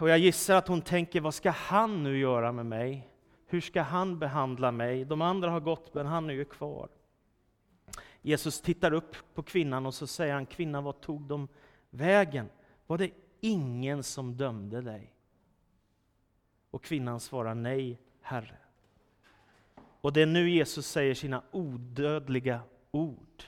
Och 0.00 0.08
jag 0.08 0.18
gissar 0.18 0.56
att 0.56 0.68
hon 0.68 0.82
tänker, 0.82 1.20
vad 1.20 1.34
ska 1.34 1.50
han 1.50 2.02
nu 2.02 2.18
göra 2.18 2.52
med 2.52 2.66
mig? 2.66 3.08
Hur 3.46 3.60
ska 3.60 3.82
han 3.82 4.18
behandla 4.18 4.72
mig? 4.72 5.04
De 5.04 5.22
andra 5.22 5.50
har 5.50 5.60
gått, 5.60 5.94
men 5.94 6.06
han 6.06 6.30
är 6.30 6.34
ju 6.34 6.44
kvar. 6.44 6.88
Jesus 8.22 8.60
tittar 8.60 8.92
upp 8.92 9.16
på 9.34 9.42
kvinnan 9.42 9.86
och 9.86 9.94
så 9.94 10.06
säger 10.06 10.34
han, 10.34 10.46
kvinna, 10.46 10.80
vad 10.80 11.00
tog 11.00 11.22
de 11.22 11.48
vägen? 11.90 12.48
Var 12.86 12.98
det 12.98 13.10
ingen 13.40 14.02
som 14.02 14.36
dömde 14.36 14.80
dig? 14.80 15.14
Och 16.70 16.84
kvinnan 16.84 17.20
svarar, 17.20 17.54
nej, 17.54 17.98
Herre. 18.20 18.56
Och 20.00 20.12
det 20.12 20.22
är 20.22 20.26
nu 20.26 20.50
Jesus 20.50 20.86
säger 20.86 21.14
sina 21.14 21.42
odödliga 21.50 22.60
ord. 22.90 23.42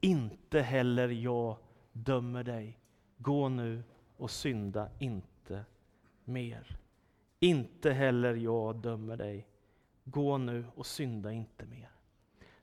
inte 0.00 0.60
heller 0.60 1.08
jag 1.08 1.56
dömer 1.92 2.44
dig. 2.44 2.78
Gå 3.16 3.48
nu 3.48 3.82
och 4.16 4.30
synda 4.30 4.88
inte 4.98 5.64
mer. 6.24 6.76
Inte 7.40 7.92
heller 7.92 8.34
jag 8.34 8.76
dömer 8.76 9.16
dig. 9.16 9.46
Gå 10.04 10.38
nu 10.38 10.64
och 10.74 10.86
synda 10.86 11.32
inte 11.32 11.66
mer. 11.66 11.90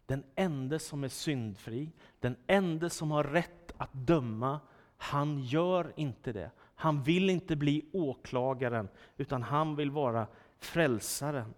Den 0.06 0.24
enda 0.36 0.80
som 0.80 1.04
är 1.04 1.08
syndfri, 1.08 1.92
den 2.20 2.36
enda 2.48 2.90
som 2.90 3.12
har 3.12 3.24
rätt 3.24 3.72
att 3.78 3.94
döma, 3.94 4.60
han 4.98 5.40
gör 5.40 5.94
inte 5.96 6.34
det. 6.34 6.52
Han 6.76 7.04
vill 7.04 7.30
inte 7.30 7.56
bli 7.56 7.86
åklagaren, 7.94 8.90
utan 9.18 9.44
han 9.44 9.76
vill 9.76 9.92
vara 9.92 10.28
frälsaren. 10.60 11.54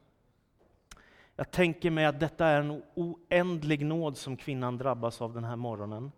Jag 1.35 1.51
tänker 1.51 1.91
mig 1.91 2.05
att 2.05 2.19
detta 2.19 2.47
är 2.47 2.61
en 2.61 2.83
oändlig 2.93 3.85
nåd 3.85 4.17
som 4.17 4.37
kvinnan 4.37 4.77
drabbas 4.77 5.21
av 5.21 5.33
den 5.33 5.43
här 5.43 5.55
morgonen. 5.55 6.11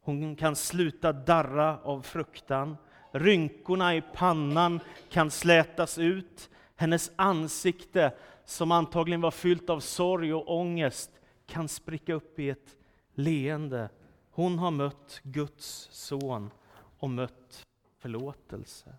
Hon 0.00 0.36
kan 0.36 0.56
sluta 0.56 1.12
darra 1.12 1.78
av 1.78 2.02
fruktan. 2.02 2.76
Rynkorna 3.12 3.96
i 3.96 4.02
pannan 4.14 4.80
kan 5.10 5.30
slätas 5.30 5.98
ut. 5.98 6.50
Hennes 6.76 7.12
ansikte, 7.16 8.12
som 8.44 8.72
antagligen 8.72 9.20
var 9.20 9.30
fyllt 9.30 9.70
av 9.70 9.80
sorg 9.80 10.34
och 10.34 10.56
ångest, 10.56 11.10
kan 11.46 11.68
spricka 11.68 12.14
upp 12.14 12.38
i 12.38 12.50
ett 12.50 12.76
leende. 13.14 13.88
Hon 14.30 14.58
har 14.58 14.70
mött 14.70 15.20
Guds 15.22 15.88
son 15.92 16.50
och 16.98 17.10
mött 17.10 17.66
förlåtelse. 17.98 18.94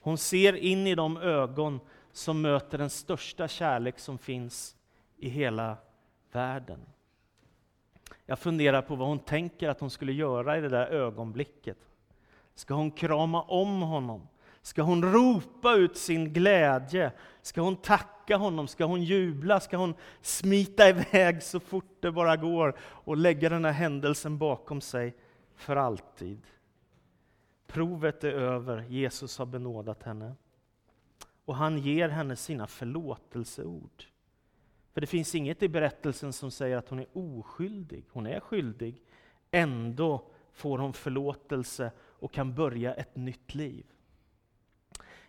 Hon 0.00 0.18
ser 0.18 0.52
in 0.52 0.86
i 0.86 0.94
de 0.94 1.16
ögon 1.16 1.80
som 2.12 2.40
möter 2.40 2.78
den 2.78 2.90
största 2.90 3.48
kärlek 3.48 3.98
som 3.98 4.18
finns 4.18 4.76
i 5.16 5.28
hela 5.28 5.76
världen. 6.32 6.80
Jag 8.26 8.38
funderar 8.38 8.82
på 8.82 8.96
vad 8.96 9.08
hon 9.08 9.18
tänker 9.18 9.68
att 9.68 9.80
hon 9.80 9.90
skulle 9.90 10.12
göra 10.12 10.58
i 10.58 10.60
det 10.60 10.68
där 10.68 10.86
ögonblicket. 10.86 11.78
Ska 12.58 12.74
hon 12.74 12.90
krama 12.90 13.42
om 13.42 13.82
honom? 13.82 14.28
Ska 14.62 14.82
hon 14.82 15.12
ropa 15.12 15.74
ut 15.74 15.96
sin 15.96 16.32
glädje? 16.32 17.12
Ska 17.42 17.60
hon 17.60 17.76
tacka 17.76 18.36
honom? 18.36 18.68
Ska 18.68 18.84
hon 18.84 19.02
jubla? 19.02 19.60
Ska 19.60 19.76
hon 19.76 19.94
smita 20.20 20.88
iväg 20.88 21.42
så 21.52 21.60
fort 21.60 21.96
det 22.00 22.12
bara 22.12 22.36
går 22.36 22.76
och 22.80 23.16
lägga 23.16 23.48
den 23.48 23.64
här 23.64 23.72
händelsen 23.72 24.38
bakom 24.38 24.80
sig 24.80 25.16
för 25.54 25.76
alltid? 25.76 26.40
Provet 27.66 28.24
är 28.24 28.32
över, 28.32 28.84
Jesus 28.88 29.38
har 29.38 29.46
benådat 29.46 30.02
henne. 30.02 30.34
Och 31.44 31.56
han 31.56 31.78
ger 31.78 32.08
henne 32.08 32.36
sina 32.36 32.66
förlåtelseord. 32.66 34.04
För 34.92 35.00
det 35.00 35.06
finns 35.06 35.34
inget 35.34 35.62
i 35.62 35.68
berättelsen 35.68 36.32
som 36.32 36.50
säger 36.50 36.76
att 36.76 36.88
hon 36.88 36.98
är 36.98 37.06
oskyldig. 37.12 38.04
Hon 38.12 38.26
är 38.26 38.40
skyldig. 38.40 39.02
Ändå 39.50 40.24
får 40.52 40.78
hon 40.78 40.92
förlåtelse 40.92 41.92
och 42.18 42.32
kan 42.32 42.54
börja 42.54 42.94
ett 42.94 43.16
nytt 43.16 43.54
liv. 43.54 43.86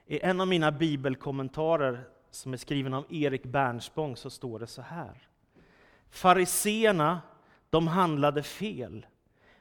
I 0.05 0.19
en 0.19 0.41
av 0.41 0.47
mina 0.47 0.71
bibelkommentarer 0.71 2.03
som 2.31 2.53
är 2.53 2.57
skriven 2.57 2.93
av 2.93 3.05
Erik 3.09 3.43
Bernspång 3.43 4.15
så 4.15 4.29
står 4.29 4.59
det 4.59 4.67
så 4.67 4.81
här. 4.81 5.27
Fariseerna, 6.09 7.21
de 7.69 7.87
handlade 7.87 8.43
fel. 8.43 9.05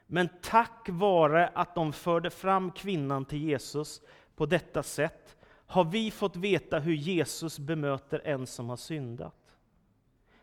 Men 0.06 0.28
tack 0.42 0.88
vare 0.88 1.48
att 1.48 1.74
de 1.74 1.92
förde 1.92 2.30
fram 2.30 2.70
kvinnan 2.70 3.24
till 3.24 3.42
Jesus 3.42 4.00
på 4.36 4.46
detta 4.46 4.82
sätt 4.82 5.36
har 5.66 5.84
vi 5.84 6.10
fått 6.10 6.36
veta 6.36 6.78
hur 6.78 6.94
Jesus 6.94 7.58
bemöter 7.58 8.20
en 8.24 8.46
som 8.46 8.68
har 8.68 8.76
syndat. 8.76 9.34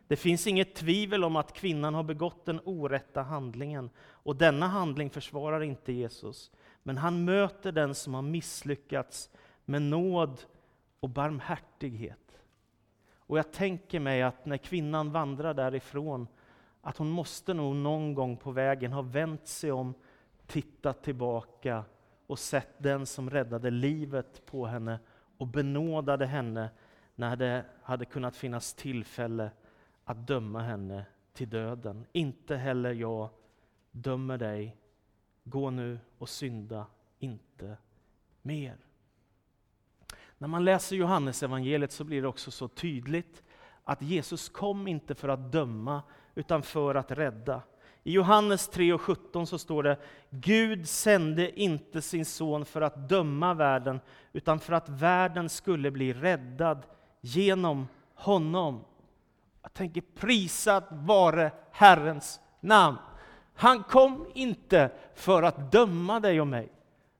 Det 0.07 0.15
finns 0.15 0.47
inget 0.47 0.75
tvivel 0.75 1.23
om 1.23 1.35
att 1.35 1.53
kvinnan 1.53 1.93
har 1.93 2.03
begått 2.03 2.45
den 2.45 2.59
orätta 2.63 3.21
handlingen, 3.21 3.89
och 3.97 4.35
denna 4.35 4.67
handling 4.67 5.09
försvarar 5.09 5.63
inte 5.63 5.93
Jesus. 5.93 6.51
Men 6.87 6.97
han 6.97 7.25
möter 7.25 7.71
den 7.71 7.95
som 7.95 8.13
har 8.13 8.21
misslyckats 8.21 9.29
med 9.65 9.81
nåd 9.81 10.41
och 10.99 11.09
barmhärtighet. 11.09 12.41
Och 13.17 13.37
jag 13.37 13.53
tänker 13.53 13.99
mig 13.99 14.21
att 14.21 14.45
när 14.45 14.57
kvinnan 14.57 15.11
vandrar 15.11 15.53
därifrån, 15.53 16.27
att 16.81 16.97
hon 16.97 17.09
måste 17.09 17.53
nog 17.53 17.75
någon 17.75 18.13
gång 18.13 18.37
på 18.37 18.51
vägen 18.51 18.93
ha 18.93 19.01
vänt 19.01 19.47
sig 19.47 19.71
om, 19.71 19.93
tittat 20.47 21.03
tillbaka 21.03 21.83
och 22.27 22.39
sett 22.39 22.73
den 22.77 23.05
som 23.05 23.29
räddade 23.29 23.71
livet 23.71 24.45
på 24.45 24.65
henne 24.65 24.99
och 25.37 25.47
benådade 25.47 26.25
henne 26.25 26.69
när 27.15 27.35
det 27.35 27.65
hade 27.83 28.05
kunnat 28.05 28.35
finnas 28.35 28.73
tillfälle 28.73 29.51
att 30.03 30.27
döma 30.27 30.61
henne 30.61 31.05
till 31.33 31.49
döden. 31.49 32.05
Inte 32.11 32.55
heller 32.55 32.91
jag 32.93 33.29
dömer 33.91 34.37
dig. 34.37 34.75
Gå 35.47 35.69
nu 35.69 35.99
och 36.17 36.29
synda 36.29 36.85
inte 37.19 37.77
mer. 38.41 38.77
När 40.37 40.47
man 40.47 40.65
läser 40.65 40.95
Johannes 40.95 41.43
evangeliet 41.43 41.91
så 41.91 42.03
blir 42.03 42.21
det 42.21 42.27
också 42.27 42.51
så 42.51 42.67
tydligt 42.67 43.43
att 43.83 44.01
Jesus 44.01 44.49
kom 44.49 44.87
inte 44.87 45.15
för 45.15 45.29
att 45.29 45.51
döma, 45.51 46.03
utan 46.35 46.63
för 46.63 46.95
att 46.95 47.11
rädda. 47.11 47.61
I 48.03 48.11
Johannes 48.11 48.67
3 48.67 48.93
och 48.93 49.01
17 49.01 49.47
så 49.47 49.57
står 49.57 49.83
det, 49.83 49.97
Gud 50.29 50.89
sände 50.89 51.59
inte 51.59 52.01
sin 52.01 52.25
son 52.25 52.65
för 52.65 52.81
att 52.81 53.09
döma 53.09 53.53
världen, 53.53 53.99
utan 54.33 54.59
för 54.59 54.73
att 54.73 54.89
världen 54.89 55.49
skulle 55.49 55.91
bli 55.91 56.13
räddad 56.13 56.85
genom 57.21 57.87
honom. 58.13 58.85
Jag 59.61 59.73
tänker 59.73 60.01
prisat 60.15 60.87
vare 60.89 61.51
Herrens 61.71 62.39
namn. 62.59 62.97
Han 63.55 63.83
kom 63.83 64.27
inte 64.33 64.89
för 65.15 65.43
att 65.43 65.71
döma 65.71 66.19
dig 66.19 66.41
och 66.41 66.47
mig, 66.47 66.69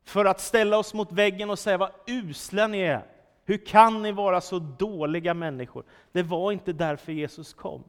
för 0.04 0.26
att 0.26 0.41
ställa 0.41 0.78
oss 0.78 0.93
mot 0.93 1.12
väggen 1.12 1.50
och 1.50 1.60
säga 1.60 1.78
vad 1.78 1.91
usla 2.08 2.67
ni 2.67 2.80
är. 2.80 3.06
Hur 3.45 3.65
kan 3.65 4.02
ni 4.02 4.12
vara 4.12 4.41
så 4.41 4.60
dåliga 4.60 5.34
människor? 5.34 5.84
Det 6.12 6.24
var 6.24 6.52
inte 6.52 6.74
därför 6.74 7.12
Jesus 7.12 7.54
kom. 7.54 7.84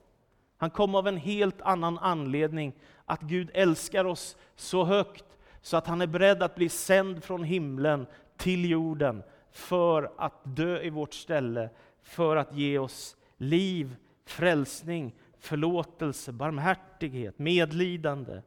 Han 0.59 0.71
kom 0.71 0.95
av 0.95 1.09
en 1.09 1.17
helt 1.17 1.61
annan 1.61 1.99
anledning, 1.99 2.73
att 3.05 3.21
Gud 3.21 3.51
älskar 3.55 4.05
oss 4.05 4.37
så 4.57 4.85
högt 4.85 5.25
så 5.63 5.77
att 5.77 5.87
han 5.87 6.01
är 6.01 6.07
beredd 6.07 6.43
att 6.43 6.55
bli 6.55 6.69
sänd 6.69 7.25
från 7.25 7.45
himlen 7.45 8.07
till 8.37 8.71
jorden 8.71 9.23
för 9.51 10.11
att 10.17 10.41
dö 10.43 10.81
i 10.81 10.91
vårt 10.91 11.15
ställe, 11.15 11.71
för 12.03 12.37
att 12.37 12.55
ge 12.55 12.79
oss 12.79 13.17
liv, 13.37 13.97
frälsning, 14.25 15.15
förlåtelse, 15.39 16.33
barmhärtighet, 16.33 17.39
medlidande 17.39 18.43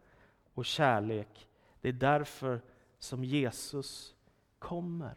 och 0.53 0.65
kärlek. 0.65 1.47
Det 1.81 1.89
är 1.89 1.93
därför 1.93 2.61
som 2.99 3.23
Jesus 3.23 4.15
kommer. 4.59 5.15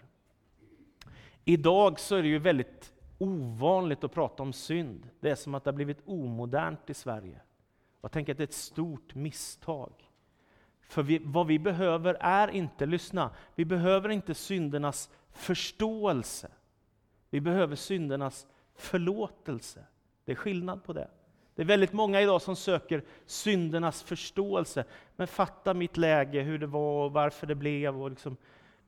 Idag 1.45 2.01
så 2.01 2.17
är 2.17 2.23
det 2.23 2.29
ju 2.29 2.39
väldigt 2.39 2.93
ovanligt 3.19 4.05
att 4.05 4.13
prata 4.13 4.43
om 4.43 4.53
synd. 4.53 5.09
Det 5.21 5.31
är 5.31 5.35
som 5.35 5.55
att 5.55 5.65
det 5.65 5.71
har 5.71 5.77
blivit 5.77 6.03
omodernt 6.05 6.91
i 6.91 6.95
Sverige. 6.95 7.41
Jag 8.01 8.13
tänker 8.13 8.33
att 8.33 8.39
det 8.39 8.43
är 8.45 8.49
ett 8.49 8.53
stort 8.53 9.15
misstag. 9.15 9.93
För 10.81 11.03
vi, 11.03 11.19
vad 11.19 11.47
vi 11.47 11.59
behöver 11.59 12.17
är 12.21 12.49
inte, 12.49 12.87
lyssna, 12.87 13.31
vi 13.55 13.65
behöver 13.65 14.09
inte 14.09 14.35
syndernas 14.35 15.11
förståelse. 15.31 16.49
Vi 17.31 17.41
behöver 17.41 17.77
syndernas 17.77 18.47
förlåtelse. 18.75 19.85
Det 20.25 20.33
är 20.33 20.37
skillnad 20.37 20.85
på 20.85 20.93
det. 20.93 21.09
Det 21.55 21.63
är 21.63 21.67
väldigt 21.67 21.93
många 21.93 22.21
idag 22.21 22.43
som 22.43 22.57
söker 22.57 23.05
syndernas 23.27 24.03
förståelse. 24.03 24.85
Men 25.17 25.27
fatta 25.27 25.75
mitt 25.75 25.97
läge, 25.97 26.41
hur 26.41 26.59
det 26.59 26.67
var 26.67 27.05
och 27.05 27.13
varför 27.13 27.47
det 27.47 27.55
blev. 27.55 28.03
Och 28.03 28.11
liksom. 28.11 28.37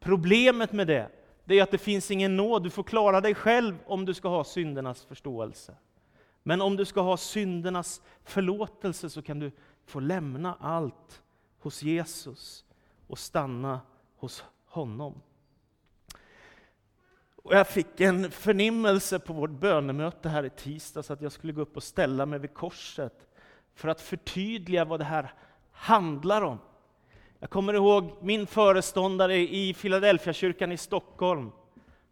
Problemet 0.00 0.72
med 0.72 0.86
det, 0.86 1.08
det 1.44 1.58
är 1.58 1.62
att 1.62 1.70
det 1.70 1.78
finns 1.78 2.10
ingen 2.10 2.36
nåd. 2.36 2.62
Du 2.62 2.70
får 2.70 2.82
klara 2.82 3.20
dig 3.20 3.34
själv 3.34 3.78
om 3.86 4.04
du 4.04 4.14
ska 4.14 4.28
ha 4.28 4.44
syndernas 4.44 5.04
förståelse. 5.04 5.74
Men 6.42 6.60
om 6.60 6.76
du 6.76 6.84
ska 6.84 7.00
ha 7.00 7.16
syndernas 7.16 8.02
förlåtelse 8.24 9.10
så 9.10 9.22
kan 9.22 9.38
du 9.38 9.52
få 9.86 10.00
lämna 10.00 10.56
allt 10.60 11.22
hos 11.58 11.82
Jesus 11.82 12.64
och 13.06 13.18
stanna 13.18 13.80
hos 14.16 14.44
honom. 14.66 15.20
Och 17.44 17.54
jag 17.54 17.68
fick 17.68 18.00
en 18.00 18.30
förnimmelse 18.30 19.18
på 19.18 19.32
vårt 19.32 19.50
bönemöte 19.50 20.28
här 20.28 20.44
i 20.44 20.50
tisdags 20.50 21.10
att 21.10 21.22
jag 21.22 21.32
skulle 21.32 21.52
gå 21.52 21.60
upp 21.60 21.76
och 21.76 21.82
ställa 21.82 22.26
mig 22.26 22.38
vid 22.38 22.54
korset 22.54 23.26
för 23.74 23.88
att 23.88 24.00
förtydliga 24.00 24.84
vad 24.84 25.00
det 25.00 25.04
här 25.04 25.32
handlar 25.72 26.42
om. 26.42 26.58
Jag 27.38 27.50
kommer 27.50 27.74
ihåg 27.74 28.10
min 28.20 28.46
föreståndare 28.46 29.36
i 29.36 29.74
Filadelfiakyrkan 29.74 30.72
i 30.72 30.76
Stockholm. 30.76 31.52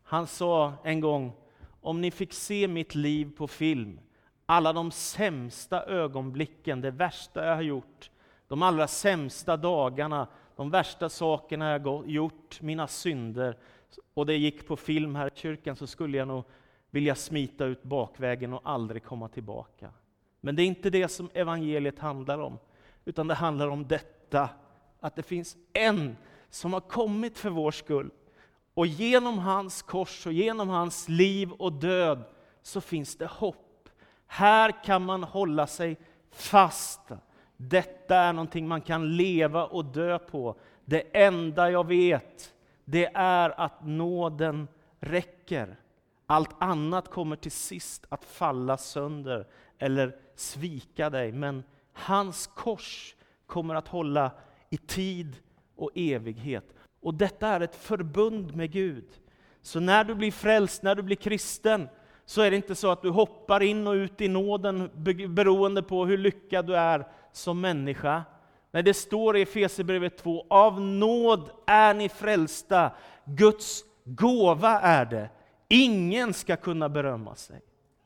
Han 0.02 0.26
sa 0.26 0.72
en 0.84 1.00
gång, 1.00 1.32
om 1.80 2.00
ni 2.00 2.10
fick 2.10 2.32
se 2.32 2.68
mitt 2.68 2.94
liv 2.94 3.30
på 3.36 3.48
film, 3.48 4.00
alla 4.46 4.72
de 4.72 4.90
sämsta 4.90 5.84
ögonblicken, 5.84 6.80
det 6.80 6.90
värsta 6.90 7.46
jag 7.46 7.54
har 7.54 7.62
gjort, 7.62 8.10
de 8.48 8.62
allra 8.62 8.88
sämsta 8.88 9.56
dagarna, 9.56 10.28
de 10.56 10.70
värsta 10.70 11.08
sakerna 11.08 11.70
jag 11.70 12.08
gjort, 12.08 12.60
mina 12.60 12.88
synder, 12.88 13.56
och 14.14 14.26
det 14.26 14.36
gick 14.36 14.66
på 14.66 14.76
film 14.76 15.14
här 15.14 15.26
i 15.26 15.38
kyrkan 15.38 15.76
så 15.76 15.86
skulle 15.86 16.18
jag 16.18 16.28
nog 16.28 16.44
vilja 16.90 17.14
smita 17.14 17.64
ut 17.64 17.82
bakvägen 17.82 18.52
och 18.52 18.60
aldrig 18.64 19.04
komma 19.04 19.28
tillbaka. 19.28 19.90
Men 20.40 20.56
det 20.56 20.62
är 20.62 20.66
inte 20.66 20.90
det 20.90 21.08
som 21.08 21.30
evangeliet 21.34 21.98
handlar 21.98 22.38
om, 22.38 22.58
utan 23.04 23.26
det 23.26 23.34
handlar 23.34 23.68
om 23.68 23.88
detta 23.88 24.48
att 25.00 25.16
det 25.16 25.22
finns 25.22 25.56
en 25.72 26.16
som 26.50 26.72
har 26.72 26.80
kommit 26.80 27.38
för 27.38 27.50
vår 27.50 27.70
skull. 27.70 28.10
Och 28.74 28.86
genom 28.86 29.38
hans 29.38 29.82
kors 29.82 30.26
och 30.26 30.32
genom 30.32 30.68
hans 30.68 31.08
liv 31.08 31.52
och 31.52 31.72
död 31.72 32.24
så 32.62 32.80
finns 32.80 33.16
det 33.16 33.26
hopp. 33.26 33.88
Här 34.26 34.84
kan 34.84 35.04
man 35.04 35.22
hålla 35.22 35.66
sig 35.66 35.96
fast. 36.30 37.00
Detta 37.56 38.16
är 38.16 38.32
någonting 38.32 38.68
man 38.68 38.80
kan 38.80 39.16
leva 39.16 39.66
och 39.66 39.84
dö 39.84 40.18
på. 40.18 40.56
Det 40.84 41.00
enda 41.16 41.70
jag 41.70 41.86
vet, 41.86 42.54
det 42.84 43.10
är 43.14 43.60
att 43.60 43.86
nåden 43.86 44.68
räcker. 45.00 45.76
Allt 46.26 46.50
annat 46.58 47.08
kommer 47.08 47.36
till 47.36 47.52
sist 47.52 48.06
att 48.08 48.24
falla 48.24 48.76
sönder 48.76 49.46
eller 49.78 50.16
svika 50.34 51.10
dig. 51.10 51.32
Men 51.32 51.64
hans 51.92 52.46
kors 52.46 53.14
kommer 53.46 53.74
att 53.74 53.88
hålla 53.88 54.30
i 54.70 54.76
tid 54.76 55.36
och 55.76 55.90
evighet. 55.94 56.74
Och 57.00 57.14
detta 57.14 57.48
är 57.48 57.60
ett 57.60 57.76
förbund 57.76 58.56
med 58.56 58.72
Gud. 58.72 59.04
Så 59.62 59.80
när 59.80 60.04
du 60.04 60.14
blir 60.14 60.32
frälst, 60.32 60.82
när 60.82 60.94
du 60.94 61.02
blir 61.02 61.16
kristen, 61.16 61.88
så 62.24 62.42
är 62.42 62.50
det 62.50 62.56
inte 62.56 62.74
så 62.74 62.90
att 62.90 63.02
du 63.02 63.10
hoppar 63.10 63.62
in 63.62 63.86
och 63.86 63.92
ut 63.92 64.20
i 64.20 64.28
nåden 64.28 64.90
beroende 65.28 65.82
på 65.82 66.06
hur 66.06 66.18
lyckad 66.18 66.66
du 66.66 66.76
är 66.76 67.08
som 67.32 67.60
människa. 67.60 68.22
Nej, 68.74 68.82
det 68.82 68.94
står 68.94 69.36
i 69.36 69.42
Efesierbrevet 69.42 70.16
2, 70.16 70.46
av 70.50 70.80
nåd 70.80 71.50
är 71.66 71.94
ni 71.94 72.08
frälsta, 72.08 72.90
Guds 73.24 73.84
gåva 74.04 74.80
är 74.80 75.04
det. 75.04 75.30
Ingen 75.68 76.34
ska 76.34 76.56
kunna 76.56 76.88
berömma 76.88 77.34
sig. 77.34 77.60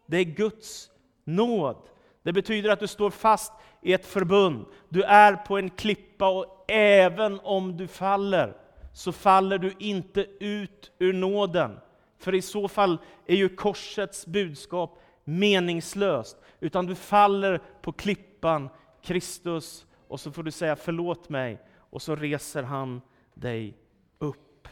Det 0.06 0.16
är 0.16 0.24
Guds 0.24 0.90
nåd. 1.24 1.76
Det 2.22 2.32
betyder 2.32 2.70
att 2.70 2.80
du 2.80 2.86
står 2.86 3.10
fast 3.10 3.52
i 3.82 3.92
ett 3.92 4.06
förbund. 4.06 4.66
Du 4.88 5.02
är 5.02 5.36
på 5.36 5.58
en 5.58 5.70
klippa 5.70 6.28
och 6.28 6.64
även 6.70 7.40
om 7.40 7.76
du 7.76 7.88
faller, 7.88 8.56
så 8.92 9.12
faller 9.12 9.58
du 9.58 9.74
inte 9.78 10.26
ut 10.40 10.92
ur 10.98 11.12
nåden. 11.12 11.78
För 12.18 12.34
i 12.34 12.42
så 12.42 12.68
fall 12.68 12.98
är 13.26 13.36
ju 13.36 13.48
korsets 13.48 14.26
budskap 14.26 14.98
meningslöst. 15.24 16.36
Utan 16.60 16.86
du 16.86 16.94
faller 16.94 17.62
på 17.82 17.92
klippan, 17.92 18.68
Kristus, 19.02 19.85
och 20.08 20.20
så 20.20 20.32
får 20.32 20.42
du 20.42 20.50
säga 20.50 20.76
förlåt 20.76 21.28
mig, 21.28 21.58
och 21.90 22.02
så 22.02 22.16
reser 22.16 22.62
han 22.62 23.00
dig 23.34 23.74
upp. 24.18 24.68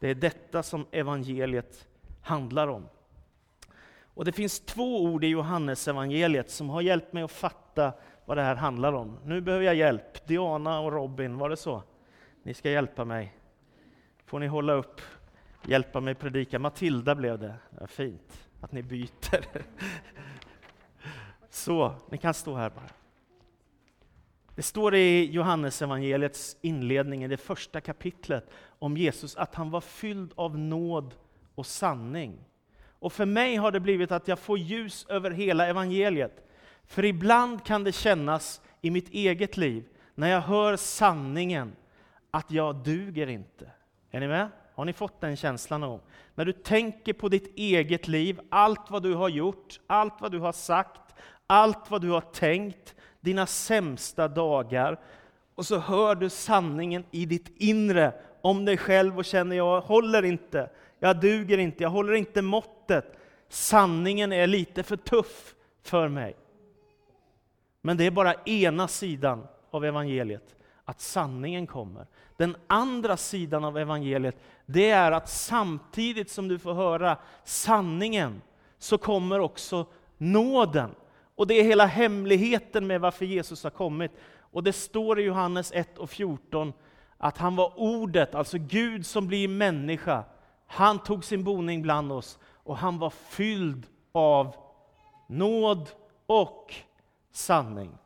Det 0.00 0.08
är 0.08 0.14
detta 0.14 0.62
som 0.62 0.86
evangeliet 0.90 1.88
handlar 2.22 2.68
om. 2.68 2.88
Och 4.16 4.24
Det 4.24 4.32
finns 4.32 4.60
två 4.60 5.02
ord 5.02 5.24
i 5.24 5.26
Johannes 5.26 5.88
evangeliet 5.88 6.50
som 6.50 6.68
har 6.68 6.80
hjälpt 6.80 7.12
mig 7.12 7.22
att 7.22 7.30
fatta 7.30 7.92
vad 8.24 8.36
det 8.36 8.42
här 8.42 8.56
handlar 8.56 8.92
om. 8.92 9.18
Nu 9.24 9.40
behöver 9.40 9.64
jag 9.64 9.74
hjälp. 9.74 10.26
Diana 10.26 10.80
och 10.80 10.92
Robin, 10.92 11.38
var 11.38 11.48
det 11.48 11.56
så? 11.56 11.82
Ni 12.42 12.54
ska 12.54 12.70
hjälpa 12.70 13.04
mig. 13.04 13.36
Får 14.24 14.38
ni 14.38 14.46
hålla 14.46 14.72
upp, 14.72 15.00
hjälpa 15.64 16.00
mig 16.00 16.14
predika. 16.14 16.58
Matilda 16.58 17.14
blev 17.14 17.38
det. 17.38 17.54
Ja, 17.80 17.86
fint 17.86 18.48
att 18.60 18.72
ni 18.72 18.82
byter. 18.82 19.46
Så, 21.50 21.94
ni 22.10 22.18
kan 22.18 22.34
stå 22.34 22.54
här 22.54 22.70
bara. 22.70 23.05
Det 24.56 24.62
står 24.62 24.94
i 24.94 25.24
Johannes 25.24 25.82
evangeliets 25.82 26.56
inledning, 26.60 27.24
i 27.24 27.28
det 27.28 27.36
första 27.36 27.80
kapitlet, 27.80 28.50
om 28.78 28.96
Jesus 28.96 29.36
att 29.36 29.54
han 29.54 29.70
var 29.70 29.80
fylld 29.80 30.32
av 30.34 30.58
nåd 30.58 31.14
och 31.54 31.66
sanning. 31.66 32.38
Och 32.98 33.12
för 33.12 33.26
mig 33.26 33.56
har 33.56 33.72
det 33.72 33.80
blivit 33.80 34.12
att 34.12 34.28
jag 34.28 34.38
får 34.38 34.58
ljus 34.58 35.06
över 35.08 35.30
hela 35.30 35.66
evangeliet. 35.66 36.48
För 36.84 37.04
ibland 37.04 37.64
kan 37.64 37.84
det 37.84 37.92
kännas 37.92 38.60
i 38.80 38.90
mitt 38.90 39.08
eget 39.10 39.56
liv, 39.56 39.84
när 40.14 40.28
jag 40.28 40.40
hör 40.40 40.76
sanningen, 40.76 41.72
att 42.30 42.50
jag 42.50 42.76
duger 42.76 43.26
inte. 43.26 43.70
Är 44.10 44.20
ni 44.20 44.28
med? 44.28 44.48
Har 44.74 44.84
ni 44.84 44.92
fått 44.92 45.20
den 45.20 45.36
känslan 45.36 45.80
någon 45.80 46.00
När 46.34 46.44
du 46.44 46.52
tänker 46.52 47.12
på 47.12 47.28
ditt 47.28 47.58
eget 47.58 48.08
liv, 48.08 48.40
allt 48.48 48.90
vad 48.90 49.02
du 49.02 49.14
har 49.14 49.28
gjort, 49.28 49.80
allt 49.86 50.20
vad 50.20 50.32
du 50.32 50.38
har 50.38 50.52
sagt, 50.52 51.14
allt 51.46 51.90
vad 51.90 52.02
du 52.02 52.10
har 52.10 52.20
tänkt, 52.20 52.95
dina 53.26 53.46
sämsta 53.46 54.28
dagar, 54.28 55.00
och 55.54 55.66
så 55.66 55.78
hör 55.78 56.14
du 56.14 56.30
sanningen 56.30 57.04
i 57.10 57.26
ditt 57.26 57.48
inre 57.56 58.12
om 58.40 58.64
dig 58.64 58.76
själv 58.76 59.18
och 59.18 59.24
känner 59.24 59.56
jag 59.56 59.80
håller 59.80 60.22
inte, 60.22 60.70
jag 60.98 61.20
duger 61.20 61.58
inte, 61.58 61.82
jag 61.82 61.90
håller 61.90 62.12
inte 62.12 62.42
måttet. 62.42 63.18
Sanningen 63.48 64.32
är 64.32 64.46
lite 64.46 64.82
för 64.82 64.96
tuff 64.96 65.54
för 65.82 66.08
mig. 66.08 66.36
Men 67.82 67.96
det 67.96 68.04
är 68.04 68.10
bara 68.10 68.34
ena 68.34 68.88
sidan 68.88 69.46
av 69.70 69.84
evangeliet, 69.84 70.56
att 70.84 71.00
sanningen 71.00 71.66
kommer. 71.66 72.06
Den 72.36 72.56
andra 72.66 73.16
sidan 73.16 73.64
av 73.64 73.78
evangeliet, 73.78 74.36
det 74.66 74.90
är 74.90 75.12
att 75.12 75.28
samtidigt 75.28 76.30
som 76.30 76.48
du 76.48 76.58
får 76.58 76.74
höra 76.74 77.16
sanningen, 77.44 78.42
så 78.78 78.98
kommer 78.98 79.40
också 79.40 79.86
nåden. 80.18 80.90
Och 81.36 81.46
det 81.46 81.54
är 81.54 81.64
hela 81.64 81.86
hemligheten 81.86 82.86
med 82.86 83.00
varför 83.00 83.24
Jesus 83.24 83.64
har 83.64 83.70
kommit. 83.70 84.12
Och 84.38 84.62
det 84.62 84.72
står 84.72 85.20
i 85.20 85.22
Johannes 85.22 85.72
1 85.72 85.98
och 85.98 86.10
14 86.10 86.72
att 87.18 87.38
han 87.38 87.56
var 87.56 87.72
ordet, 87.76 88.34
alltså 88.34 88.58
Gud 88.58 89.06
som 89.06 89.26
blir 89.26 89.48
människa. 89.48 90.24
Han 90.66 90.98
tog 90.98 91.24
sin 91.24 91.44
boning 91.44 91.82
bland 91.82 92.12
oss 92.12 92.38
och 92.44 92.76
han 92.76 92.98
var 92.98 93.10
fylld 93.10 93.86
av 94.12 94.56
nåd 95.28 95.88
och 96.26 96.74
sanning. 97.32 97.98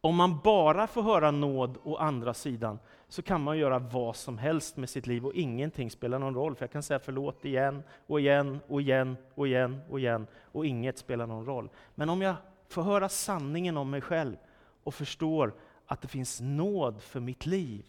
Om 0.00 0.16
man 0.16 0.40
bara 0.44 0.86
får 0.86 1.02
höra 1.02 1.30
nåd 1.30 1.78
å 1.82 1.96
andra 1.96 2.34
sidan, 2.34 2.78
så 3.08 3.22
kan 3.22 3.40
man 3.40 3.58
göra 3.58 3.78
vad 3.78 4.16
som 4.16 4.38
helst 4.38 4.76
med 4.76 4.90
sitt 4.90 5.06
liv 5.06 5.26
och 5.26 5.34
ingenting 5.34 5.90
spelar 5.90 6.18
någon 6.18 6.34
roll. 6.34 6.54
För 6.54 6.62
jag 6.62 6.70
kan 6.70 6.82
säga 6.82 6.98
förlåt 6.98 7.44
igen 7.44 7.82
och 8.06 8.20
igen 8.20 8.60
och 8.66 8.80
igen 8.80 9.16
och 9.34 9.48
igen 9.48 9.80
och 9.90 9.98
igen 10.00 10.26
och 10.52 10.66
inget 10.66 10.98
spelar 10.98 11.26
någon 11.26 11.46
roll. 11.46 11.70
Men 11.94 12.08
om 12.08 12.22
jag 12.22 12.34
får 12.68 12.82
höra 12.82 13.08
sanningen 13.08 13.76
om 13.76 13.90
mig 13.90 14.00
själv 14.00 14.36
och 14.82 14.94
förstår 14.94 15.54
att 15.86 16.00
det 16.00 16.08
finns 16.08 16.40
nåd 16.40 17.02
för 17.02 17.20
mitt 17.20 17.46
liv, 17.46 17.86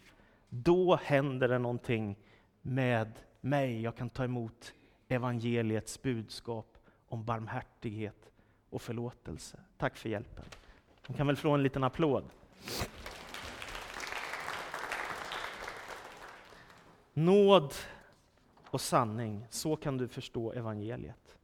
då 0.48 0.96
händer 1.02 1.48
det 1.48 1.58
någonting 1.58 2.16
med 2.62 3.12
mig. 3.40 3.82
Jag 3.82 3.96
kan 3.96 4.10
ta 4.10 4.24
emot 4.24 4.74
evangeliets 5.08 6.02
budskap 6.02 6.78
om 7.08 7.24
barmhärtighet 7.24 8.30
och 8.70 8.82
förlåtelse. 8.82 9.58
Tack 9.78 9.96
för 9.96 10.08
hjälpen. 10.08 10.44
Man 11.06 11.16
kan 11.16 11.26
väl 11.26 11.36
få 11.36 11.50
en 11.50 11.62
liten 11.62 11.84
applåd. 11.84 12.24
Nåd 17.20 17.74
och 18.70 18.80
sanning, 18.80 19.46
så 19.50 19.76
kan 19.76 19.98
du 19.98 20.08
förstå 20.08 20.52
evangeliet. 20.52 21.36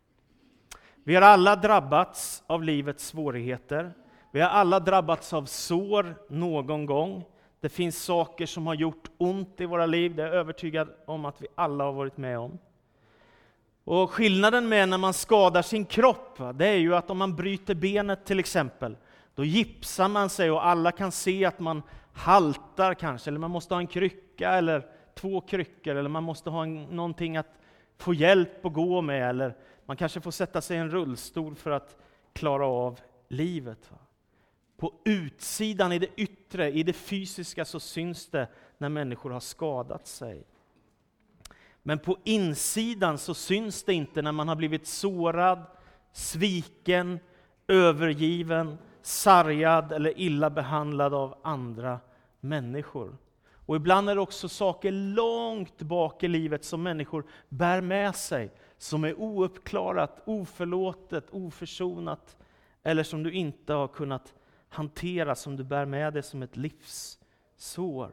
Vi 1.04 1.14
har 1.14 1.22
alla 1.22 1.56
drabbats 1.56 2.42
av 2.46 2.62
livets 2.62 3.06
svårigheter. 3.06 3.92
Vi 4.32 4.40
har 4.40 4.48
alla 4.48 4.80
drabbats 4.80 5.32
av 5.32 5.44
sår 5.44 6.14
någon 6.28 6.86
gång. 6.86 7.24
Det 7.60 7.68
finns 7.68 8.02
saker 8.04 8.46
som 8.46 8.66
har 8.66 8.74
gjort 8.74 9.10
ont 9.18 9.60
i 9.60 9.66
våra 9.66 9.86
liv, 9.86 10.14
det 10.14 10.22
är 10.22 10.26
jag 10.26 10.34
övertygad 10.34 10.88
om 11.06 11.24
att 11.24 11.42
vi 11.42 11.46
alla 11.54 11.84
har 11.84 11.92
varit 11.92 12.16
med 12.16 12.38
om. 12.38 12.58
Och 13.84 14.10
Skillnaden 14.10 14.68
med 14.68 14.88
när 14.88 14.98
man 14.98 15.14
skadar 15.14 15.62
sin 15.62 15.84
kropp, 15.84 16.38
det 16.54 16.66
är 16.66 16.76
ju 16.76 16.94
att 16.94 17.10
om 17.10 17.18
man 17.18 17.36
bryter 17.36 17.74
benet 17.74 18.26
till 18.26 18.38
exempel, 18.38 18.96
då 19.34 19.44
gipsar 19.44 20.08
man 20.08 20.30
sig 20.30 20.50
och 20.50 20.66
alla 20.66 20.92
kan 20.92 21.12
se 21.12 21.44
att 21.44 21.60
man 21.60 21.82
haltar 22.12 22.94
kanske, 22.94 23.30
eller 23.30 23.38
man 23.38 23.50
måste 23.50 23.74
ha 23.74 23.80
en 23.80 23.86
krycka 23.86 24.50
eller 24.50 24.95
två 25.16 25.40
kryckor, 25.40 25.96
eller 25.96 26.09
man 26.09 26.22
måste 26.22 26.50
ha 26.50 26.62
en, 26.62 26.85
någonting 26.85 27.37
att 27.37 27.59
få 27.98 28.14
hjälp 28.14 28.66
att 28.66 28.72
gå 28.72 29.00
med, 29.00 29.29
eller 29.29 29.57
man 29.87 29.96
kanske 29.96 30.20
får 30.20 30.31
sätta 30.31 30.61
sig 30.61 30.76
i 30.76 30.81
en 30.81 30.90
rullstol 30.90 31.55
för 31.55 31.70
att 31.70 31.96
klara 32.33 32.66
av 32.66 33.00
livet. 33.29 33.90
På 34.76 34.92
utsidan, 35.05 35.92
i 35.92 35.98
det 35.98 36.09
yttre, 36.16 36.70
i 36.70 36.83
det 36.83 36.92
fysiska, 36.92 37.64
så 37.64 37.81
syns 37.81 38.26
det 38.26 38.48
när 38.79 38.88
människor 38.88 39.31
har 39.31 39.40
skadat 39.40 40.07
sig. 40.07 40.44
Men 41.83 41.98
på 41.98 42.18
insidan 42.24 43.18
så 43.18 43.35
syns 43.35 43.85
det 43.85 43.94
inte 43.94 44.22
när 44.22 44.33
man 44.33 44.48
har 44.48 44.57
blivit 44.57 44.87
sårad, 44.87 45.66
sviken, 46.12 47.18
övergiven, 47.68 48.79
sargad 49.02 49.92
eller 49.92 50.18
illa 50.18 50.50
behandlad 50.50 51.14
av 51.14 51.38
andra 51.42 52.00
människor. 52.40 53.16
Och 53.66 53.76
ibland 53.76 54.11
är 54.11 54.14
det 54.14 54.20
också 54.20 54.48
saker 54.48 54.92
långt 54.92 55.83
bak 55.83 56.22
i 56.22 56.29
livet 56.29 56.64
som 56.64 56.83
människor 56.83 57.24
bär 57.48 57.81
med 57.81 58.14
sig, 58.14 58.50
som 58.79 59.05
är 59.05 59.20
ouppklarat, 59.20 60.22
oförlåtet, 60.24 61.31
oförsonat, 61.31 62.37
eller 62.83 63.02
som 63.02 63.22
du 63.22 63.33
inte 63.33 63.72
har 63.72 63.88
kunnat 63.88 64.35
hantera, 64.68 65.35
som 65.35 65.57
du 65.57 65.64
bär 65.64 65.87
med 65.87 66.12
dig 66.12 66.22
som 66.22 66.42
ett 66.42 66.57
livssår. 66.57 68.11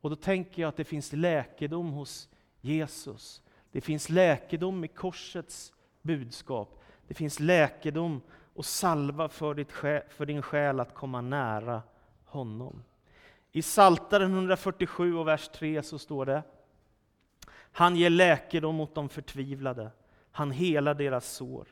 Och 0.00 0.10
då 0.10 0.16
tänker 0.16 0.62
jag 0.62 0.68
att 0.68 0.76
det 0.76 0.84
finns 0.84 1.12
läkedom 1.12 1.90
hos 1.90 2.28
Jesus. 2.60 3.42
Det 3.72 3.80
finns 3.80 4.08
läkedom 4.08 4.84
i 4.84 4.88
korsets 4.88 5.72
budskap. 6.02 6.82
Det 7.08 7.14
finns 7.14 7.40
läkedom 7.40 8.20
och 8.54 8.64
salva 8.64 9.28
för, 9.28 9.54
ditt, 9.54 9.72
för 10.08 10.26
din 10.26 10.42
själ 10.42 10.80
att 10.80 10.94
komma 10.94 11.20
nära 11.20 11.82
honom. 12.24 12.82
I 13.56 13.62
Saltaren 13.62 14.32
147 14.32 15.16
och 15.16 15.26
vers 15.28 15.48
3 15.48 15.82
så 15.82 15.98
står 15.98 16.26
det 16.26 16.42
Han 17.72 17.96
ger 17.96 18.10
läkedom 18.10 18.74
mot 18.74 18.94
de 18.94 19.08
förtvivlade, 19.08 19.90
han 20.32 20.50
helar 20.50 20.94
deras 20.94 21.32
sår. 21.32 21.68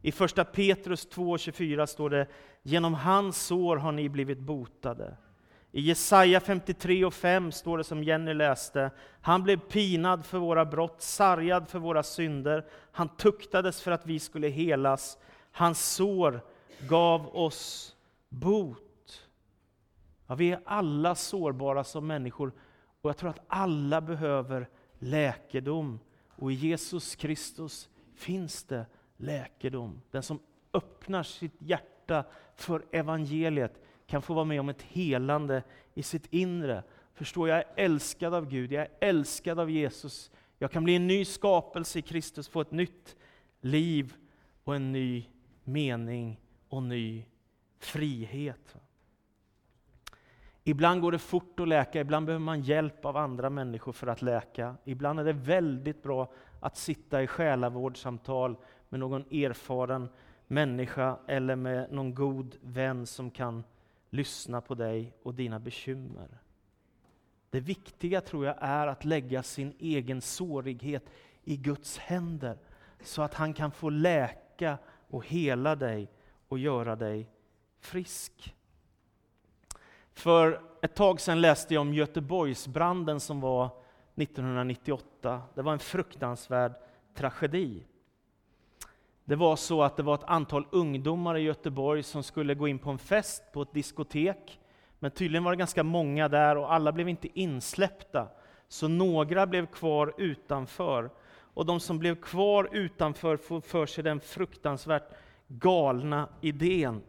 I 0.00 0.12
första 0.12 0.44
Petrus 0.44 1.08
2.24 1.08 1.86
står 1.86 2.10
det 2.10 2.26
Genom 2.62 2.94
hans 2.94 3.46
sår 3.46 3.76
har 3.76 3.92
ni 3.92 4.08
blivit 4.08 4.38
botade. 4.38 5.16
I 5.72 5.80
Jesaja 5.80 6.40
53 6.40 7.04
och 7.04 7.14
5 7.14 7.52
står 7.52 7.78
det 7.78 7.84
som 7.84 8.04
Jenny 8.04 8.34
läste, 8.34 8.90
han 9.20 9.42
blev 9.42 9.56
pinad 9.56 10.26
för 10.26 10.38
våra 10.38 10.64
brott, 10.64 11.02
sargad 11.02 11.68
för 11.68 11.78
våra 11.78 12.02
synder, 12.02 12.66
han 12.92 13.08
tuktades 13.08 13.82
för 13.82 13.90
att 13.90 14.06
vi 14.06 14.18
skulle 14.18 14.48
helas, 14.48 15.18
hans 15.52 15.94
sår 15.94 16.40
gav 16.88 17.36
oss 17.36 17.96
bot. 18.28 18.93
Ja, 20.26 20.34
vi 20.34 20.52
är 20.52 20.60
alla 20.64 21.14
sårbara 21.14 21.84
som 21.84 22.06
människor 22.06 22.52
och 23.04 23.10
jag 23.10 23.16
tror 23.16 23.30
att 23.30 23.44
alla 23.48 24.00
behöver 24.00 24.68
läkedom. 24.98 26.00
Och 26.28 26.52
i 26.52 26.54
Jesus 26.54 27.16
Kristus 27.16 27.88
finns 28.14 28.64
det 28.64 28.86
läkedom. 29.16 30.00
Den 30.10 30.22
som 30.22 30.40
öppnar 30.72 31.22
sitt 31.22 31.54
hjärta 31.58 32.24
för 32.54 32.84
evangeliet 32.92 33.82
kan 34.06 34.22
få 34.22 34.34
vara 34.34 34.44
med 34.44 34.60
om 34.60 34.68
ett 34.68 34.82
helande 34.82 35.62
i 35.94 36.02
sitt 36.02 36.26
inre. 36.30 36.82
Förstå, 37.14 37.48
jag 37.48 37.58
är 37.58 37.64
älskad 37.76 38.34
av 38.34 38.48
Gud, 38.48 38.72
jag 38.72 38.82
är 38.82 38.90
älskad 39.00 39.58
av 39.58 39.70
Jesus. 39.70 40.30
Jag 40.58 40.70
kan 40.70 40.84
bli 40.84 40.96
en 40.96 41.06
ny 41.06 41.24
skapelse 41.24 41.98
i 41.98 42.02
Kristus, 42.02 42.48
få 42.48 42.60
ett 42.60 42.70
nytt 42.70 43.16
liv 43.60 44.14
och 44.64 44.76
en 44.76 44.92
ny 44.92 45.26
mening 45.64 46.40
och 46.68 46.82
ny 46.82 47.24
frihet. 47.78 48.76
Ibland 50.66 51.00
går 51.00 51.12
det 51.12 51.18
fort 51.18 51.60
att 51.60 51.68
läka, 51.68 52.00
ibland 52.00 52.26
behöver 52.26 52.44
man 52.44 52.60
hjälp 52.60 53.04
av 53.04 53.16
andra 53.16 53.50
människor 53.50 53.92
för 53.92 54.06
att 54.06 54.22
läka. 54.22 54.76
Ibland 54.84 55.20
är 55.20 55.24
det 55.24 55.32
väldigt 55.32 56.02
bra 56.02 56.32
att 56.60 56.76
sitta 56.76 57.22
i 57.22 57.26
själavårdssamtal 57.26 58.56
med 58.88 59.00
någon 59.00 59.20
erfaren 59.20 60.08
människa 60.46 61.18
eller 61.26 61.56
med 61.56 61.92
någon 61.92 62.14
god 62.14 62.56
vän 62.62 63.06
som 63.06 63.30
kan 63.30 63.64
lyssna 64.10 64.60
på 64.60 64.74
dig 64.74 65.12
och 65.22 65.34
dina 65.34 65.58
bekymmer. 65.58 66.38
Det 67.50 67.60
viktiga 67.60 68.20
tror 68.20 68.46
jag 68.46 68.56
är 68.60 68.86
att 68.86 69.04
lägga 69.04 69.42
sin 69.42 69.74
egen 69.78 70.20
sårighet 70.20 71.10
i 71.42 71.56
Guds 71.56 71.98
händer 71.98 72.58
så 73.00 73.22
att 73.22 73.34
han 73.34 73.54
kan 73.54 73.72
få 73.72 73.90
läka 73.90 74.78
och 75.08 75.26
hela 75.26 75.76
dig 75.76 76.10
och 76.48 76.58
göra 76.58 76.96
dig 76.96 77.30
frisk. 77.78 78.54
För 80.14 80.60
ett 80.82 80.94
tag 80.94 81.20
sedan 81.20 81.40
läste 81.40 81.74
jag 81.74 81.80
om 81.80 81.94
Göteborgsbranden 81.94 83.20
som 83.20 83.40
var 83.40 83.70
1998. 84.16 85.42
Det 85.54 85.62
var 85.62 85.72
en 85.72 85.78
fruktansvärd 85.78 86.74
tragedi. 87.14 87.82
Det 89.24 89.36
var 89.36 89.56
så 89.56 89.82
att 89.82 89.96
det 89.96 90.02
var 90.02 90.14
ett 90.14 90.24
antal 90.24 90.66
ungdomar 90.70 91.36
i 91.36 91.40
Göteborg 91.40 92.02
som 92.02 92.22
skulle 92.22 92.54
gå 92.54 92.68
in 92.68 92.78
på 92.78 92.90
en 92.90 92.98
fest 92.98 93.42
på 93.52 93.62
ett 93.62 93.72
diskotek. 93.72 94.60
Men 94.98 95.10
tydligen 95.10 95.44
var 95.44 95.52
det 95.52 95.56
ganska 95.56 95.82
många 95.82 96.28
där 96.28 96.56
och 96.56 96.72
alla 96.72 96.92
blev 96.92 97.08
inte 97.08 97.40
insläppta. 97.40 98.28
Så 98.68 98.88
några 98.88 99.46
blev 99.46 99.66
kvar 99.66 100.14
utanför. 100.18 101.10
Och 101.54 101.66
de 101.66 101.80
som 101.80 101.98
blev 101.98 102.14
kvar 102.14 102.68
utanför 102.72 103.36
får 103.36 103.60
för 103.60 103.86
sig 103.86 104.04
den 104.04 104.20
fruktansvärt 104.20 105.12
galna 105.46 106.28
idén 106.40 107.02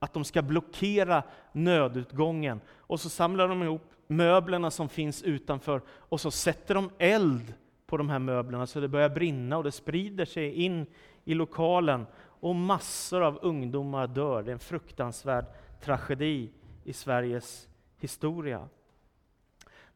att 0.00 0.12
de 0.12 0.24
ska 0.24 0.42
blockera 0.42 1.22
nödutgången. 1.52 2.60
Och 2.76 3.00
så 3.00 3.08
samlar 3.08 3.48
de 3.48 3.62
ihop 3.62 3.92
möblerna 4.06 4.70
som 4.70 4.88
finns 4.88 5.22
utanför 5.22 5.82
och 5.88 6.20
så 6.20 6.30
sätter 6.30 6.74
de 6.74 6.90
eld 6.98 7.54
på 7.86 7.96
de 7.96 8.10
här 8.10 8.18
möblerna 8.18 8.66
så 8.66 8.80
det 8.80 8.88
börjar 8.88 9.08
brinna 9.08 9.56
och 9.56 9.64
det 9.64 9.72
sprider 9.72 10.24
sig 10.24 10.52
in 10.52 10.86
i 11.24 11.34
lokalen 11.34 12.06
och 12.22 12.54
massor 12.54 13.22
av 13.22 13.38
ungdomar 13.42 14.06
dör. 14.06 14.42
Det 14.42 14.50
är 14.50 14.52
en 14.52 14.58
fruktansvärd 14.58 15.44
tragedi 15.80 16.50
i 16.84 16.92
Sveriges 16.92 17.68
historia. 17.98 18.68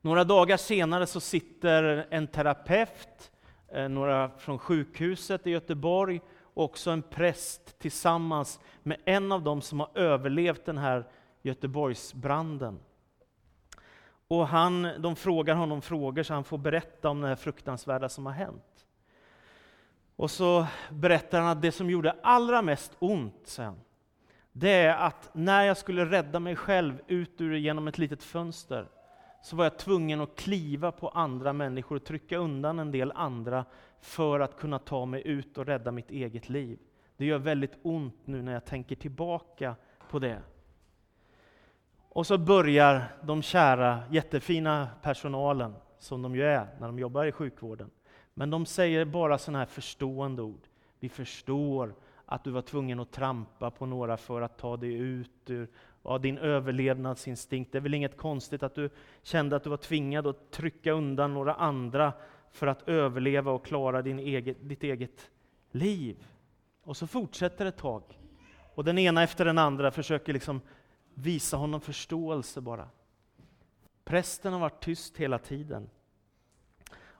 Några 0.01 0.25
dagar 0.25 0.57
senare 0.57 1.07
så 1.07 1.21
sitter 1.21 2.07
en 2.11 2.27
terapeut, 2.27 3.33
eh, 3.69 3.89
några 3.89 4.31
från 4.39 4.59
sjukhuset 4.59 5.47
i 5.47 5.51
Göteborg 5.51 6.21
och 6.55 6.65
också 6.65 6.91
en 6.91 7.03
präst 7.03 7.79
tillsammans 7.79 8.61
med 8.83 9.01
en 9.05 9.33
av 9.33 9.43
dem 9.43 9.63
som 9.63 9.81
har 9.81 9.91
överlevt 9.95 10.65
den 10.65 10.79
här 10.79 11.09
Göteborgsbranden. 11.43 12.81
Och 14.29 14.49
han, 14.49 14.89
de 14.99 15.17
frågar 15.17 15.55
honom 15.55 15.83
frågor 15.83 16.23
så 16.23 16.35
han 16.35 16.45
får 16.45 16.59
berätta 16.59 17.09
om 17.09 17.21
det 17.21 17.37
fruktansvärda 17.37 18.09
som 18.09 18.27
har 18.27 18.33
hänt. 18.33 18.87
Och 20.17 20.31
så 20.31 20.67
berättar 20.91 21.41
han 21.41 21.49
att 21.49 21.63
det 21.63 21.73
som 21.73 21.91
gjorde 21.91 22.17
allra 22.23 22.63
mest 22.63 22.93
ont 22.99 23.41
sen, 23.45 23.81
det 24.53 24.71
är 24.71 24.97
att 24.97 25.31
när 25.33 25.63
jag 25.63 25.77
skulle 25.77 26.05
rädda 26.05 26.41
mig 26.41 26.57
själv 26.57 27.01
ut 27.07 27.41
ur 27.41 27.55
genom 27.55 27.89
ett 27.89 27.99
litet 27.99 28.23
fönster, 28.23 28.89
så 29.45 29.57
var 29.57 29.65
jag 29.65 29.79
tvungen 29.79 30.21
att 30.21 30.37
kliva 30.37 30.93
på 30.93 31.09
andra 31.09 31.53
människor 31.53 31.97
och 31.97 32.05
trycka 32.05 32.37
undan 32.37 32.79
en 32.79 32.91
del 32.91 33.13
andra 33.15 33.65
för 34.01 34.41
att 34.41 34.57
kunna 34.57 34.79
ta 34.79 35.07
mig 35.07 35.23
ut 35.27 35.59
och 35.59 35.67
rädda 35.67 35.91
mitt 35.91 36.11
eget 36.11 36.49
liv. 36.49 36.79
Det 37.17 37.25
gör 37.25 37.39
väldigt 37.39 37.79
ont 37.83 38.17
nu 38.25 38.43
när 38.43 38.53
jag 38.53 38.65
tänker 38.65 38.97
tillbaka 38.97 39.77
på 40.11 40.19
det. 40.19 40.43
Och 42.09 42.27
så 42.27 42.39
börjar 42.39 43.05
de 43.23 43.43
kära, 43.43 44.03
jättefina 44.11 44.89
personalen, 45.03 45.75
som 45.99 46.23
de 46.23 46.37
ju 46.37 46.43
är 46.43 46.69
när 46.81 46.87
de 46.87 46.99
jobbar 46.99 47.25
i 47.25 47.33
sjukvården, 47.33 47.91
men 48.35 48.51
de 48.51 48.67
säger 48.67 49.05
bara 49.05 49.39
sådana 49.39 49.59
här 49.59 49.67
förstående 49.67 50.43
ord. 50.43 50.67
Vi 51.01 51.09
förstår 51.09 51.95
att 52.27 52.45
du 52.45 52.51
var 52.51 52.63
tvungen 52.63 53.01
att 53.01 53.13
trampa 53.13 53.71
på 53.71 53.87
några 53.87 54.17
för 54.17 54.43
att 54.43 54.59
ta 54.59 54.77
dig 54.77 54.95
ut 54.95 55.51
ur 55.51 55.69
av 56.05 56.21
din 56.21 56.39
överlevnadsinstinkt. 56.39 57.73
Det 57.73 57.79
är 57.79 57.83
väl 57.83 57.95
inget 57.95 58.17
konstigt 58.17 58.63
att 58.63 58.75
du 58.75 58.91
kände 59.23 59.57
att 59.57 59.65
du 59.65 59.71
var 59.71 59.77
tvingad 59.77 60.27
att 60.27 60.51
trycka 60.51 60.93
undan 60.93 61.35
några 61.35 61.55
andra 61.55 62.13
för 62.53 62.67
att 62.67 62.89
överleva 62.89 63.51
och 63.51 63.67
klara 63.67 64.03
din 64.03 64.19
eget, 64.19 64.57
ditt 64.61 64.83
eget 64.83 65.31
liv. 65.71 66.27
Och 66.83 66.97
så 66.97 67.07
fortsätter 67.07 67.65
det 67.65 67.69
ett 67.69 67.77
tag. 67.77 68.03
Och 68.75 68.85
den 68.85 68.99
ena 68.99 69.23
efter 69.23 69.45
den 69.45 69.59
andra 69.59 69.91
försöker 69.91 70.33
liksom 70.33 70.61
visa 71.15 71.57
honom 71.57 71.81
förståelse 71.81 72.61
bara. 72.61 72.89
Prästen 74.05 74.53
har 74.53 74.61
varit 74.61 74.85
tyst 74.85 75.17
hela 75.17 75.39
tiden. 75.39 75.91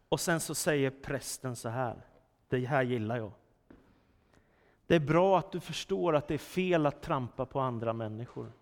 Och 0.09 0.21
sen 0.21 0.41
så 0.41 0.55
säger 0.55 0.91
prästen 0.91 1.57
så 1.57 1.69
här, 1.69 2.07
det 2.49 2.67
här 2.67 2.83
gillar 2.83 3.17
jag. 3.17 3.33
Det 4.87 4.95
är 4.95 5.01
bra 5.01 5.39
att 5.39 5.53
du 5.53 5.61
förstår 5.61 6.17
att 6.17 6.29
det 6.29 6.35
är 6.35 6.39
fel 6.39 6.87
att 6.87 7.03
trampa 7.03 7.47
på 7.47 7.61
andra 7.61 7.93
människor. 7.93 8.53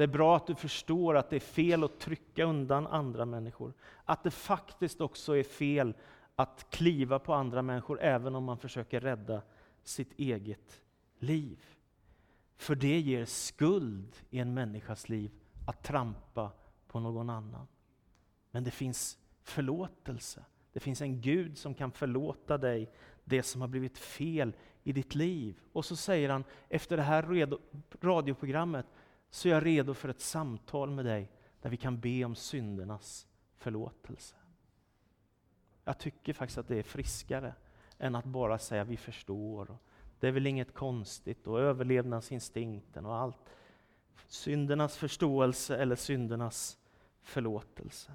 Det 0.00 0.04
är 0.04 0.08
bra 0.08 0.36
att 0.36 0.46
du 0.46 0.54
förstår 0.54 1.16
att 1.16 1.30
det 1.30 1.36
är 1.36 1.40
fel 1.40 1.84
att 1.84 1.98
trycka 1.98 2.44
undan 2.44 2.86
andra 2.86 3.24
människor. 3.24 3.72
Att 4.04 4.22
det 4.22 4.30
faktiskt 4.30 5.00
också 5.00 5.36
är 5.36 5.42
fel 5.42 5.94
att 6.36 6.66
kliva 6.70 7.18
på 7.18 7.34
andra 7.34 7.62
människor 7.62 8.00
även 8.00 8.34
om 8.34 8.44
man 8.44 8.58
försöker 8.58 9.00
rädda 9.00 9.42
sitt 9.82 10.18
eget 10.18 10.82
liv. 11.18 11.64
För 12.56 12.74
det 12.74 13.00
ger 13.00 13.24
skuld 13.24 14.16
i 14.30 14.38
en 14.38 14.54
människas 14.54 15.08
liv 15.08 15.30
att 15.66 15.82
trampa 15.82 16.50
på 16.86 17.00
någon 17.00 17.30
annan. 17.30 17.66
Men 18.50 18.64
det 18.64 18.70
finns 18.70 19.18
förlåtelse. 19.42 20.44
Det 20.72 20.80
finns 20.80 21.00
en 21.00 21.20
Gud 21.20 21.58
som 21.58 21.74
kan 21.74 21.92
förlåta 21.92 22.58
dig 22.58 22.90
det 23.24 23.42
som 23.42 23.60
har 23.60 23.68
blivit 23.68 23.98
fel 23.98 24.52
i 24.82 24.92
ditt 24.92 25.14
liv. 25.14 25.60
Och 25.72 25.84
så 25.84 25.96
säger 25.96 26.28
han, 26.28 26.44
efter 26.68 26.96
det 26.96 27.02
här 27.02 27.58
radioprogrammet 28.00 28.86
så 29.30 29.48
är 29.48 29.52
jag 29.52 29.66
redo 29.66 29.94
för 29.94 30.08
ett 30.08 30.20
samtal 30.20 30.90
med 30.90 31.04
dig 31.04 31.30
där 31.62 31.70
vi 31.70 31.76
kan 31.76 32.00
be 32.00 32.24
om 32.24 32.34
syndernas 32.34 33.26
förlåtelse. 33.58 34.36
Jag 35.84 35.98
tycker 35.98 36.32
faktiskt 36.32 36.58
att 36.58 36.68
det 36.68 36.76
är 36.76 36.82
friskare 36.82 37.54
än 37.98 38.14
att 38.14 38.24
bara 38.24 38.58
säga 38.58 38.84
vi 38.84 38.96
förstår. 38.96 39.78
Det 40.20 40.28
är 40.28 40.32
väl 40.32 40.46
inget 40.46 40.74
konstigt 40.74 41.46
och 41.46 41.60
överlevnadsinstinkten 41.60 43.06
och 43.06 43.14
allt. 43.14 43.54
Syndernas 44.28 44.96
förståelse 44.96 45.76
eller 45.76 45.96
syndernas 45.96 46.78
förlåtelse. 47.22 48.12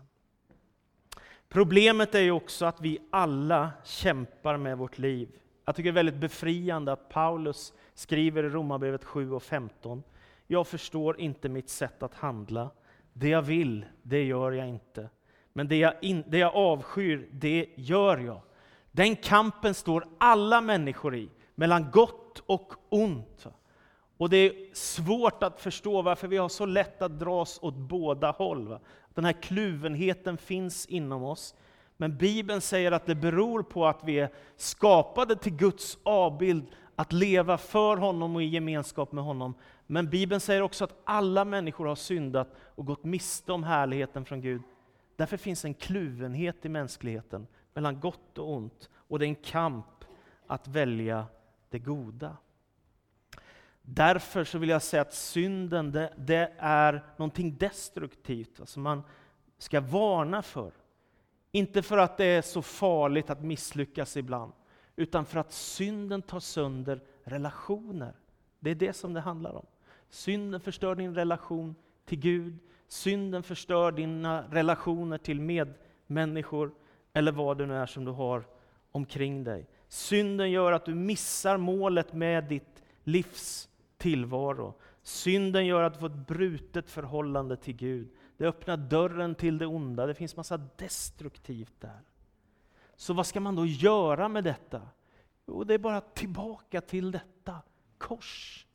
Problemet 1.50 2.16
är 2.16 2.20
ju 2.20 2.32
också 2.32 2.66
att 2.66 2.82
vi 2.82 3.00
alla 3.12 3.72
kämpar 3.84 4.58
med 4.58 4.78
vårt 4.78 4.98
liv. 4.98 5.40
Jag 5.66 5.76
tycker 5.76 5.92
det 5.92 5.94
är 5.94 6.04
väldigt 6.04 6.22
befriande 6.22 6.92
att 6.92 7.10
Paulus 7.10 7.74
skriver 7.94 8.44
i 8.44 8.50
Romarbrevet 8.50 9.04
7 9.04 9.32
och 9.32 9.44
15. 9.44 10.04
Jag 10.48 10.68
förstår 10.68 11.20
inte 11.20 11.50
mitt 11.50 11.70
sätt 11.70 12.04
att 12.04 12.14
handla. 12.14 12.70
Det 13.14 13.30
jag 13.30 13.42
vill, 13.42 13.86
det 14.04 14.24
gör 14.24 14.52
jag 14.52 14.68
inte. 14.68 15.10
Men 15.54 15.68
det 15.68 15.78
jag, 15.78 15.94
in, 16.02 16.24
det 16.28 16.38
jag 16.38 16.56
avskyr, 16.56 17.30
det 17.32 17.70
gör 17.76 18.18
jag. 18.18 18.42
Den 18.92 19.16
kampen 19.16 19.74
står 19.74 20.08
alla 20.18 20.62
människor 20.62 21.16
i, 21.16 21.30
mellan 21.56 21.92
gott 21.92 22.44
och 22.46 22.74
ont. 22.90 23.48
Och 24.18 24.30
det 24.30 24.38
är 24.38 24.76
svårt 24.76 25.44
att 25.44 25.62
förstå 25.62 26.02
varför 26.02 26.28
vi 26.28 26.38
har 26.38 26.50
så 26.50 26.66
lätt 26.66 27.02
att 27.02 27.20
dras 27.20 27.60
åt 27.62 27.76
båda 27.76 28.32
håll. 28.32 28.68
Va? 28.68 28.80
Den 29.14 29.26
här 29.26 29.42
kluvenheten 29.42 30.38
finns 30.38 30.86
inom 30.86 31.24
oss. 31.24 31.56
Men 31.98 32.18
Bibeln 32.18 32.62
säger 32.62 32.92
att 32.92 33.06
det 33.06 33.16
beror 33.16 33.64
på 33.64 33.86
att 33.86 34.00
vi 34.04 34.20
är 34.20 34.30
skapade 34.56 35.36
till 35.36 35.56
Guds 35.56 35.98
avbild, 36.04 36.66
att 36.96 37.14
leva 37.14 37.58
för 37.58 37.98
honom 37.98 38.36
och 38.36 38.44
i 38.44 38.46
gemenskap 38.46 39.12
med 39.12 39.24
honom. 39.24 39.54
Men 39.88 40.10
Bibeln 40.10 40.42
säger 40.42 40.62
också 40.62 40.84
att 40.84 41.02
alla 41.04 41.46
människor 41.46 41.86
har 41.86 41.96
syndat 41.96 42.56
och 42.58 42.86
gått 42.86 43.04
miste 43.04 43.52
om 43.52 43.64
härligheten 43.64 44.26
från 44.26 44.42
Gud. 44.42 44.62
Därför 45.16 45.38
finns 45.38 45.66
en 45.66 45.74
kluvenhet 45.74 46.66
i 46.66 46.70
mänskligheten 46.70 47.48
mellan 47.74 48.00
gott 48.00 48.38
och 48.38 48.54
ont. 48.54 48.90
Och 48.94 49.20
det 49.20 49.26
är 49.26 49.28
en 49.28 49.36
kamp 49.36 50.06
att 50.48 50.68
välja 50.68 51.26
det 51.70 51.80
goda. 51.80 52.38
Därför 53.82 54.44
så 54.44 54.58
vill 54.58 54.70
jag 54.70 54.82
säga 54.82 55.02
att 55.02 55.14
synden 55.14 55.92
det, 55.92 56.14
det 56.18 56.54
är 56.58 57.06
någonting 57.18 57.58
destruktivt, 57.58 58.60
alltså 58.60 58.80
man 58.80 59.04
ska 59.58 59.82
varna 59.82 60.42
för. 60.42 60.72
Inte 61.52 61.82
för 61.82 61.98
att 61.98 62.18
det 62.18 62.26
är 62.26 62.42
så 62.42 62.62
farligt 62.62 63.30
att 63.30 63.42
misslyckas 63.44 64.18
ibland, 64.18 64.54
utan 64.96 65.26
för 65.26 65.40
att 65.40 65.52
synden 65.52 66.22
tar 66.22 66.40
sönder 66.40 67.04
relationer. 67.24 68.16
Det 68.60 68.70
är 68.70 68.76
det 68.76 68.94
som 68.94 69.14
det 69.14 69.22
handlar 69.22 69.54
om. 69.54 69.66
Synden 70.16 70.60
förstör 70.60 70.96
din 70.96 71.16
relation 71.16 71.76
till 72.06 72.20
Gud, 72.20 72.58
synden 72.88 73.44
förstör 73.44 73.92
dina 73.92 74.44
relationer 74.52 75.18
till 75.18 75.42
medmänniskor, 75.42 76.72
eller 77.14 77.32
vad 77.32 77.58
det 77.58 77.66
nu 77.66 77.76
är 77.76 77.86
som 77.86 78.06
du 78.06 78.12
har 78.12 78.48
omkring 78.92 79.44
dig. 79.44 79.68
Synden 79.88 80.52
gör 80.52 80.72
att 80.72 80.86
du 80.86 80.96
missar 80.96 81.58
målet 81.58 82.14
med 82.14 82.44
ditt 82.44 82.84
livs 83.04 83.70
tillvaro. 83.98 84.74
Synden 85.04 85.66
gör 85.66 85.84
att 85.84 85.94
du 85.94 86.00
får 86.00 86.10
ett 86.10 86.28
brutet 86.28 86.90
förhållande 86.90 87.58
till 87.58 87.76
Gud. 87.76 88.10
Det 88.38 88.46
öppnar 88.46 88.78
dörren 88.78 89.36
till 89.36 89.58
det 89.58 89.66
onda. 89.66 90.06
Det 90.06 90.14
finns 90.14 90.36
massa 90.36 90.58
destruktivt 90.58 91.82
där. 91.82 92.02
Så 92.96 93.14
vad 93.14 93.28
ska 93.28 93.40
man 93.40 93.56
då 93.56 93.66
göra 93.66 94.30
med 94.30 94.44
detta? 94.44 94.82
Jo, 95.48 95.64
det 95.64 95.74
är 95.74 95.78
bara 95.78 96.02
tillbaka 96.02 96.82
till 96.82 97.12
detta. 97.12 97.62
Kors. 97.98 98.66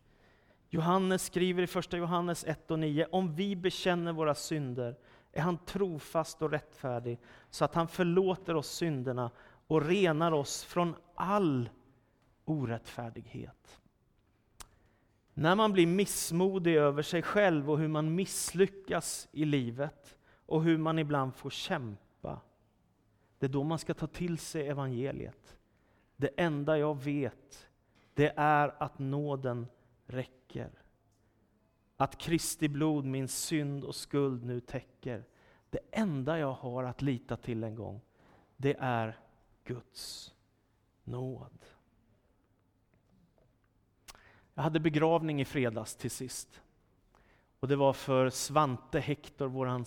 Johannes 0.72 1.22
skriver 1.22 1.62
i 1.62 1.66
första 1.66 1.96
Johannes 1.96 2.44
1 2.44 2.70
och 2.70 2.78
9, 2.78 3.06
om 3.12 3.35
vi 3.35 3.56
bekänner 3.56 4.12
våra 4.12 4.35
synder 4.35 4.96
är 5.33 5.42
han 5.42 5.59
trofast 5.59 6.42
och 6.42 6.50
rättfärdig 6.50 7.18
så 7.50 7.64
att 7.64 7.74
han 7.74 7.88
förlåter 7.88 8.56
oss 8.56 8.68
synderna 8.68 9.30
och 9.66 9.87
renar 9.87 10.33
oss 10.33 10.64
från 10.64 10.94
all 11.14 11.70
orättfärdighet. 12.44 13.80
När 15.35 15.54
man 15.54 15.72
blir 15.72 15.87
missmodig 15.87 16.76
över 16.76 17.02
sig 17.02 17.22
själv 17.22 17.70
och 17.70 17.78
hur 17.78 17.88
man 17.88 18.14
misslyckas 18.14 19.28
i 19.33 19.44
livet 19.44 20.18
och 20.46 20.62
hur 20.62 20.78
man 20.78 20.98
ibland 20.98 21.35
får 21.35 21.50
kämpa, 21.50 22.40
det 23.38 23.46
är 23.46 23.50
då 23.50 23.64
man 23.64 23.78
ska 23.78 23.94
ta 23.94 24.06
till 24.06 24.38
sig 24.38 24.68
evangeliet. 24.68 25.56
Det 26.16 26.30
enda 26.37 26.78
jag 26.78 27.02
vet, 27.02 27.68
det 28.14 28.33
är 28.37 28.83
att 28.83 28.98
nåden 28.98 29.66
räcker. 30.11 30.70
Att 31.96 32.18
Kristi 32.18 32.68
blod 32.68 33.05
min 33.05 33.29
synd 33.29 33.85
och 33.85 33.94
skuld 33.94 34.44
nu 34.44 34.61
täcker. 34.61 35.25
Det 35.70 35.81
enda 35.90 36.38
jag 36.38 36.53
har 36.53 36.85
att 36.85 37.03
lita 37.03 37.37
till 37.37 37.64
en 37.64 37.75
gång, 37.75 38.01
det 38.57 38.77
är 38.79 39.18
Guds 39.64 40.35
nåd. 41.05 41.64
Jag 44.55 44.62
hade 44.62 44.81
begravning 44.81 45.40
i 45.40 45.44
fredags 45.44 45.96
till 45.96 46.11
sist. 46.11 46.62
Och 47.61 47.68
det 47.68 47.77
var 47.77 47.92
för 47.92 48.31
Svante 48.31 49.01
Hector, 49.01 49.46
vår 49.46 49.85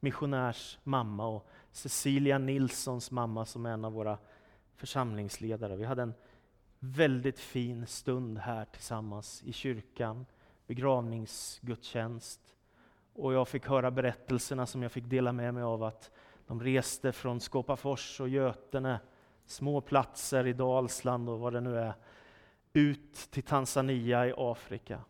missionärs 0.00 0.78
mamma, 0.82 1.26
och 1.26 1.48
Cecilia 1.70 2.38
Nilssons 2.38 3.10
mamma 3.10 3.44
som 3.44 3.66
är 3.66 3.70
en 3.70 3.84
av 3.84 3.92
våra 3.92 4.18
församlingsledare. 4.76 5.76
Vi 5.76 5.84
hade 5.84 6.02
en 6.02 6.14
väldigt 6.84 7.38
fin 7.38 7.86
stund 7.86 8.38
här 8.38 8.64
tillsammans 8.64 9.42
i 9.42 9.52
kyrkan, 9.52 10.26
begravningsgudstjänst. 10.66 12.40
Och 13.14 13.32
jag 13.32 13.48
fick 13.48 13.66
höra 13.66 13.90
berättelserna 13.90 14.66
som 14.66 14.82
jag 14.82 14.92
fick 14.92 15.04
dela 15.04 15.32
med 15.32 15.54
mig 15.54 15.62
av 15.62 15.82
att 15.82 16.10
de 16.46 16.62
reste 16.62 17.12
från 17.12 17.40
Skåpafors 17.40 18.20
och 18.20 18.28
Götene, 18.28 19.00
små 19.46 19.80
platser 19.80 20.46
i 20.46 20.52
Dalsland 20.52 21.28
och 21.28 21.40
vad 21.40 21.52
det 21.52 21.60
nu 21.60 21.78
är, 21.78 21.94
ut 22.72 23.14
till 23.14 23.42
Tanzania 23.42 24.26
i 24.26 24.34
Afrika. 24.36 25.00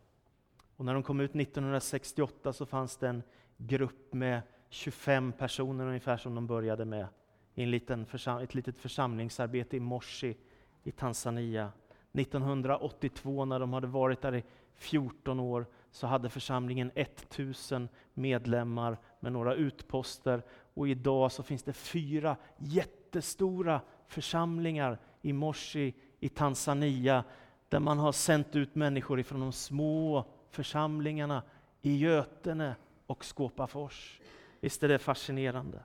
Och 0.75 0.85
när 0.85 0.93
de 0.93 1.03
kom 1.03 1.19
ut 1.19 1.35
1968 1.35 2.53
så 2.53 2.65
fanns 2.65 2.97
det 2.97 3.07
en 3.07 3.23
grupp 3.57 4.13
med 4.13 4.41
25 4.69 5.31
personer 5.31 5.87
ungefär 5.87 6.17
som 6.17 6.35
de 6.35 6.47
började 6.47 6.85
med 6.85 7.07
i 7.55 7.63
en 7.63 7.71
liten 7.71 8.05
ett 8.41 8.55
litet 8.55 8.77
församlingsarbete 8.77 9.77
i 9.77 9.79
Moshi 9.79 10.37
i 10.85 10.91
Tanzania. 10.91 11.71
1982 12.13 13.45
när 13.45 13.59
de 13.59 13.73
hade 13.73 13.87
varit 13.87 14.21
där 14.21 14.35
i 14.35 14.43
14 14.75 15.39
år 15.39 15.65
så 15.91 16.07
hade 16.07 16.29
församlingen 16.29 16.91
1000 16.95 17.89
medlemmar 18.13 18.97
med 19.19 19.31
några 19.31 19.55
utposter 19.55 20.43
och 20.73 20.87
idag 20.87 21.31
så 21.31 21.43
finns 21.43 21.63
det 21.63 21.73
fyra 21.73 22.37
jättestora 22.57 23.81
församlingar 24.07 24.99
i 25.21 25.33
Moshi 25.33 25.93
i 26.19 26.29
Tanzania 26.29 27.23
där 27.69 27.79
man 27.79 27.99
har 27.99 28.11
sänt 28.11 28.55
ut 28.55 28.75
människor 28.75 29.19
ifrån 29.19 29.39
de 29.39 29.51
små 29.51 30.25
församlingarna 30.49 31.43
i 31.81 31.97
Götene 31.97 32.75
och 33.07 33.25
Skåpafors. 33.25 34.21
Visst 34.59 34.83
är 34.83 34.87
det 34.87 34.99
fascinerande? 34.99 35.83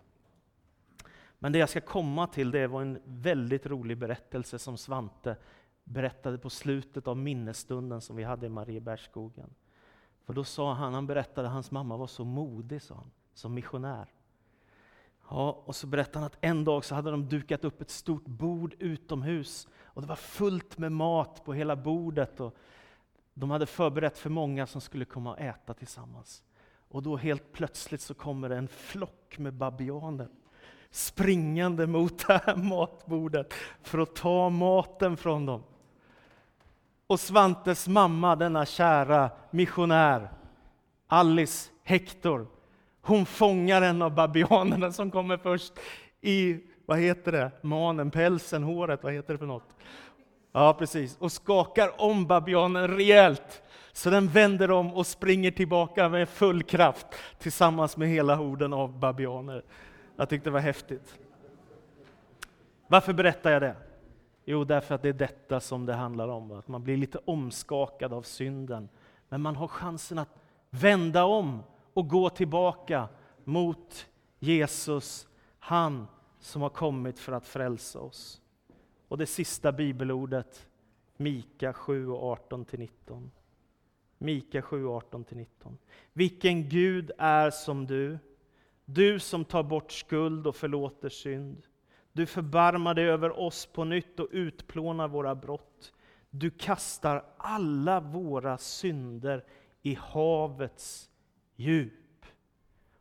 Men 1.42 1.52
det 1.52 1.58
jag 1.58 1.68
ska 1.68 1.80
komma 1.80 2.26
till 2.26 2.50
det 2.50 2.66
var 2.66 2.82
en 2.82 2.98
väldigt 3.04 3.66
rolig 3.66 3.98
berättelse 3.98 4.58
som 4.58 4.76
Svante 4.76 5.36
berättade 5.84 6.38
på 6.38 6.50
slutet 6.50 7.08
av 7.08 7.16
minnesstunden 7.16 8.00
som 8.00 8.16
vi 8.16 8.24
hade 8.24 8.46
i 8.46 8.48
Mariebergsskogen. 8.48 9.54
För 10.24 10.32
då 10.32 10.44
sa 10.44 10.72
han, 10.72 10.94
han 10.94 11.06
berättade 11.06 11.48
att 11.48 11.54
hans 11.54 11.70
mamma 11.70 11.96
var 11.96 12.06
så 12.06 12.24
modig, 12.24 12.82
sa 12.82 12.94
han, 12.94 13.10
som 13.34 13.54
missionär. 13.54 14.12
Ja, 15.28 15.62
och 15.64 15.76
så 15.76 15.86
berättade 15.86 16.18
han 16.18 16.26
att 16.26 16.38
en 16.40 16.64
dag 16.64 16.84
så 16.84 16.94
hade 16.94 17.10
de 17.10 17.28
dukat 17.28 17.64
upp 17.64 17.80
ett 17.80 17.90
stort 17.90 18.26
bord 18.26 18.74
utomhus 18.78 19.68
och 19.82 20.02
det 20.02 20.08
var 20.08 20.16
fullt 20.16 20.78
med 20.78 20.92
mat 20.92 21.44
på 21.44 21.54
hela 21.54 21.76
bordet. 21.76 22.40
Och 22.40 22.56
de 23.34 23.50
hade 23.50 23.66
förberett 23.66 24.18
för 24.18 24.30
många 24.30 24.66
som 24.66 24.80
skulle 24.80 25.04
komma 25.04 25.30
och 25.30 25.40
äta 25.40 25.74
tillsammans. 25.74 26.42
Och 26.88 27.02
då 27.02 27.16
helt 27.16 27.52
plötsligt 27.52 28.00
så 28.00 28.14
kommer 28.14 28.48
det 28.48 28.56
en 28.56 28.68
flock 28.68 29.38
med 29.38 29.54
babianer 29.54 30.28
springande 30.90 31.86
mot 31.86 32.26
det 32.26 32.40
här 32.46 32.56
matbordet 32.56 33.54
för 33.82 33.98
att 33.98 34.14
ta 34.14 34.50
maten 34.50 35.16
från 35.16 35.46
dem. 35.46 35.62
Och 37.06 37.20
Svantes 37.20 37.88
mamma, 37.88 38.36
denna 38.36 38.66
kära 38.66 39.30
missionär, 39.50 40.28
Alice 41.06 41.70
Hector, 41.82 42.46
hon 43.02 43.26
fångar 43.26 43.82
en 43.82 44.02
av 44.02 44.14
babianerna 44.14 44.92
som 44.92 45.10
kommer 45.10 45.36
först 45.36 45.72
i, 46.20 46.60
vad 46.86 46.98
heter 46.98 47.32
det, 47.32 47.50
manen, 47.62 48.10
pälsen, 48.10 48.62
håret, 48.62 49.02
vad 49.02 49.12
heter 49.12 49.34
det 49.34 49.38
för 49.38 49.46
något? 49.46 49.68
Ja, 50.52 50.74
precis. 50.78 51.16
Och 51.18 51.32
skakar 51.32 52.00
om 52.00 52.26
babianen 52.26 52.88
rejält. 52.88 53.62
Så 53.92 54.10
den 54.10 54.28
vänder 54.28 54.70
om 54.70 54.94
och 54.94 55.06
springer 55.06 55.50
tillbaka 55.50 56.08
med 56.08 56.28
full 56.28 56.62
kraft 56.62 57.06
tillsammans 57.38 57.96
med 57.96 58.08
hela 58.08 58.34
horden 58.34 58.72
av 58.72 58.98
babianer. 58.98 59.62
Jag 60.20 60.28
tyckte 60.28 60.50
det 60.50 60.54
var 60.54 60.60
häftigt. 60.60 61.18
Varför 62.86 63.12
berättar 63.12 63.50
jag 63.50 63.62
det? 63.62 63.76
Jo, 64.44 64.64
därför 64.64 64.94
att 64.94 65.02
det 65.02 65.08
är 65.08 65.12
detta 65.12 65.60
som 65.60 65.86
det 65.86 65.94
handlar 65.94 66.28
om. 66.28 66.52
Att 66.52 66.68
man 66.68 66.84
blir 66.84 66.96
lite 66.96 67.18
omskakad 67.24 68.12
av 68.12 68.22
synden. 68.22 68.88
Men 69.28 69.40
man 69.40 69.56
har 69.56 69.68
chansen 69.68 70.18
att 70.18 70.28
vända 70.70 71.24
om 71.24 71.62
och 71.94 72.08
gå 72.08 72.30
tillbaka 72.30 73.08
mot 73.44 74.06
Jesus, 74.38 75.28
han 75.58 76.06
som 76.40 76.62
har 76.62 76.70
kommit 76.70 77.18
för 77.18 77.32
att 77.32 77.46
frälsa 77.46 78.00
oss. 78.00 78.40
Och 79.08 79.18
det 79.18 79.26
sista 79.26 79.72
bibelordet, 79.72 80.68
Mika 81.16 81.72
7 81.72 82.08
18-19. 82.08 83.28
Mika 84.18 84.62
7 84.62 84.86
18-19. 84.86 85.46
Vilken 86.12 86.68
Gud 86.68 87.10
är 87.18 87.50
som 87.50 87.86
du, 87.86 88.18
du 88.94 89.18
som 89.18 89.44
tar 89.44 89.62
bort 89.62 89.92
skuld 89.92 90.46
och 90.46 90.56
förlåter 90.56 91.08
synd. 91.08 91.62
Du 92.12 92.26
förbarmar 92.26 92.94
dig 92.94 93.04
över 93.04 93.40
oss 93.40 93.66
på 93.66 93.84
nytt 93.84 94.20
och 94.20 94.28
utplånar 94.30 95.08
våra 95.08 95.34
brott. 95.34 95.92
Du 96.30 96.50
kastar 96.50 97.24
alla 97.36 98.00
våra 98.00 98.58
synder 98.58 99.44
i 99.82 99.94
havets 99.94 101.10
djup. 101.56 101.92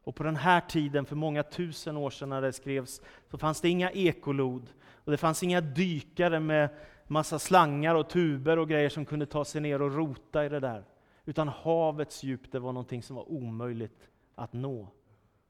Och 0.04 0.16
på 0.16 0.24
den 0.24 0.36
här 0.36 0.62
tiden, 0.62 1.06
för 1.06 1.16
många 1.16 1.44
tusen 1.44 1.98
år 1.98 2.10
sedan 2.10 2.30
när 2.30 2.42
det 2.42 2.54
skrevs, 2.54 3.02
så 3.32 3.38
fanns 3.38 3.62
det 3.62 3.70
inga 3.70 3.92
ekolod. 3.92 4.70
Och 4.94 5.12
det 5.12 5.18
fanns 5.18 5.44
inga 5.44 5.62
dykare 5.62 6.40
med 6.40 6.70
massa 7.08 7.40
slangar 7.40 7.96
och 7.96 8.10
tuber 8.10 8.60
och 8.60 8.70
grejer 8.70 8.90
som 8.90 9.06
kunde 9.06 9.26
ta 9.26 9.46
sig 9.46 9.62
ner 9.62 9.82
och 9.82 9.96
rota 9.96 10.46
i 10.46 10.50
det 10.50 10.60
där. 10.60 10.84
Utan 11.26 11.48
havets 11.48 12.24
djup, 12.24 12.52
det 12.52 12.60
var 12.60 12.74
någonting 12.74 13.04
som 13.04 13.16
var 13.16 13.32
omöjligt 13.32 14.10
att 14.36 14.54
nå. 14.54 14.88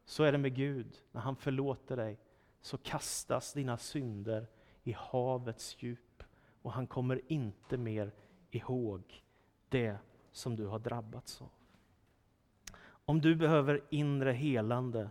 Så 0.09 0.23
är 0.23 0.31
det 0.31 0.37
med 0.37 0.55
Gud. 0.55 0.97
När 1.11 1.21
han 1.21 1.35
förlåter 1.35 1.97
dig 1.97 2.19
så 2.61 2.77
kastas 2.77 3.53
dina 3.53 3.77
synder 3.77 4.47
i 4.83 4.91
havets 4.91 5.75
djup 5.79 6.23
och 6.61 6.73
han 6.73 6.87
kommer 6.87 7.21
inte 7.27 7.77
mer 7.77 8.11
ihåg 8.51 9.23
det 9.69 9.97
som 10.31 10.55
du 10.55 10.65
har 10.65 10.79
drabbats 10.79 11.41
av. 11.41 11.49
Om 12.81 13.21
du 13.21 13.35
behöver 13.35 13.81
inre 13.89 14.31
helande, 14.31 15.09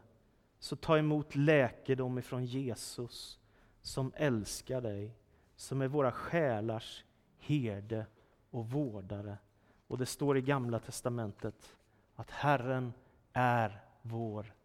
så 0.59 0.77
ta 0.77 0.99
emot 0.99 1.35
läkedom 1.35 2.19
ifrån 2.19 2.45
Jesus 2.45 3.41
som 3.83 4.13
älskar 4.17 4.81
dig, 4.81 5.15
som 5.57 5.83
är 5.83 5.89
våra 5.89 6.13
själars 6.13 7.05
herde 7.39 8.07
och 8.51 8.71
vårdare. 8.71 9.39
Och 9.87 9.99
det 9.99 10.07
står 10.07 10.39
i 10.39 10.43
Gamla 10.43 10.79
Testamentet 10.79 11.77
att 12.15 12.31
Herren 12.31 12.93
är 13.33 13.81
vår 14.03 14.58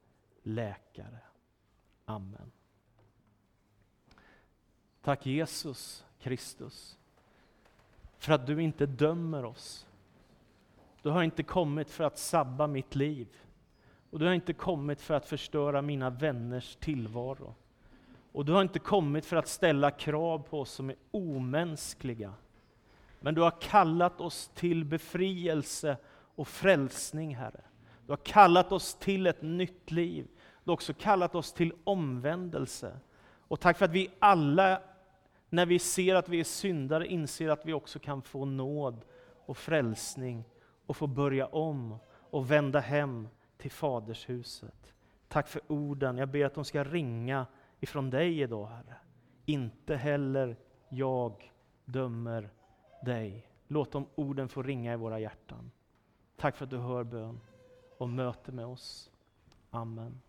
läkare. 0.44 1.20
Amen. 2.06 2.52
Tack 5.02 5.26
Jesus 5.26 6.06
Kristus 6.20 6.98
för 8.18 8.34
att 8.34 8.48
du 8.48 8.62
inte 8.62 8.86
dömer 8.86 9.46
oss. 9.46 9.88
Du 11.02 11.10
har 11.10 11.24
inte 11.24 11.44
kommit 11.44 11.90
för 11.90 12.04
att 12.04 12.18
sabba 12.18 12.68
mitt 12.68 12.96
liv. 12.96 13.28
Och 14.10 14.20
du 14.20 14.26
har 14.26 14.34
inte 14.34 14.54
kommit 14.54 15.02
för 15.02 15.14
att 15.14 15.26
förstöra 15.26 15.82
mina 15.82 16.10
vänners 16.10 16.76
tillvaro. 16.76 17.56
Och 18.32 18.46
du 18.46 18.54
har 18.54 18.62
inte 18.62 18.80
kommit 18.80 19.26
för 19.26 19.36
att 19.36 19.48
ställa 19.48 19.92
krav 19.92 20.40
på 20.40 20.60
oss 20.60 20.72
som 20.72 20.90
är 20.90 20.96
omänskliga. 21.12 22.34
Men 23.20 23.36
du 23.36 23.42
har 23.42 23.62
kallat 23.62 24.22
oss 24.22 24.52
till 24.54 24.86
befrielse 24.86 25.98
och 26.36 26.48
frälsning, 26.48 27.36
Herre. 27.36 27.62
Du 28.06 28.12
har 28.12 28.18
kallat 28.18 28.72
oss 28.72 28.96
till 28.96 29.28
ett 29.28 29.42
nytt 29.42 29.92
liv. 29.92 30.28
Du 30.64 30.72
har 30.72 30.74
också 30.74 30.94
kallat 30.94 31.36
oss 31.36 31.54
till 31.54 31.74
omvändelse. 31.84 33.00
Och 33.48 33.60
tack 33.60 33.78
för 33.78 33.86
att 33.86 33.92
vi 33.92 34.12
alla, 34.20 34.82
när 35.50 35.66
vi 35.66 35.80
ser 35.80 36.16
att 36.16 36.30
vi 36.30 36.40
är 36.40 36.44
syndare, 36.44 37.08
inser 37.08 37.50
att 37.50 37.66
vi 37.66 37.74
också 37.74 38.00
kan 38.00 38.22
få 38.22 38.46
nåd 38.46 39.06
och 39.46 39.58
frälsning 39.58 40.44
och 40.86 40.98
få 40.98 41.08
börja 41.08 41.46
om 41.46 41.98
och 42.10 42.52
vända 42.52 42.80
hem 42.80 43.28
till 43.58 43.72
Fadershuset. 43.72 44.94
Tack 45.28 45.48
för 45.48 45.62
orden. 45.68 46.18
Jag 46.18 46.30
ber 46.30 46.46
att 46.46 46.54
de 46.54 46.66
ska 46.66 46.84
ringa 46.84 47.46
ifrån 47.80 48.10
dig 48.10 48.42
idag, 48.42 48.66
Herre. 48.66 48.96
Inte 49.46 49.96
heller 49.96 50.58
jag 50.90 51.52
dömer 51.86 52.50
dig. 53.06 53.48
Låt 53.68 53.92
de 53.92 54.06
orden 54.16 54.50
få 54.50 54.64
ringa 54.64 54.94
i 54.94 54.96
våra 54.96 55.20
hjärtan. 55.20 55.72
Tack 56.38 56.56
för 56.56 56.64
att 56.66 56.70
du 56.70 56.78
hör 56.78 57.04
bön 57.04 57.40
och 57.98 58.10
möter 58.10 58.52
med 58.52 58.66
oss. 58.66 59.12
Amen. 59.70 60.22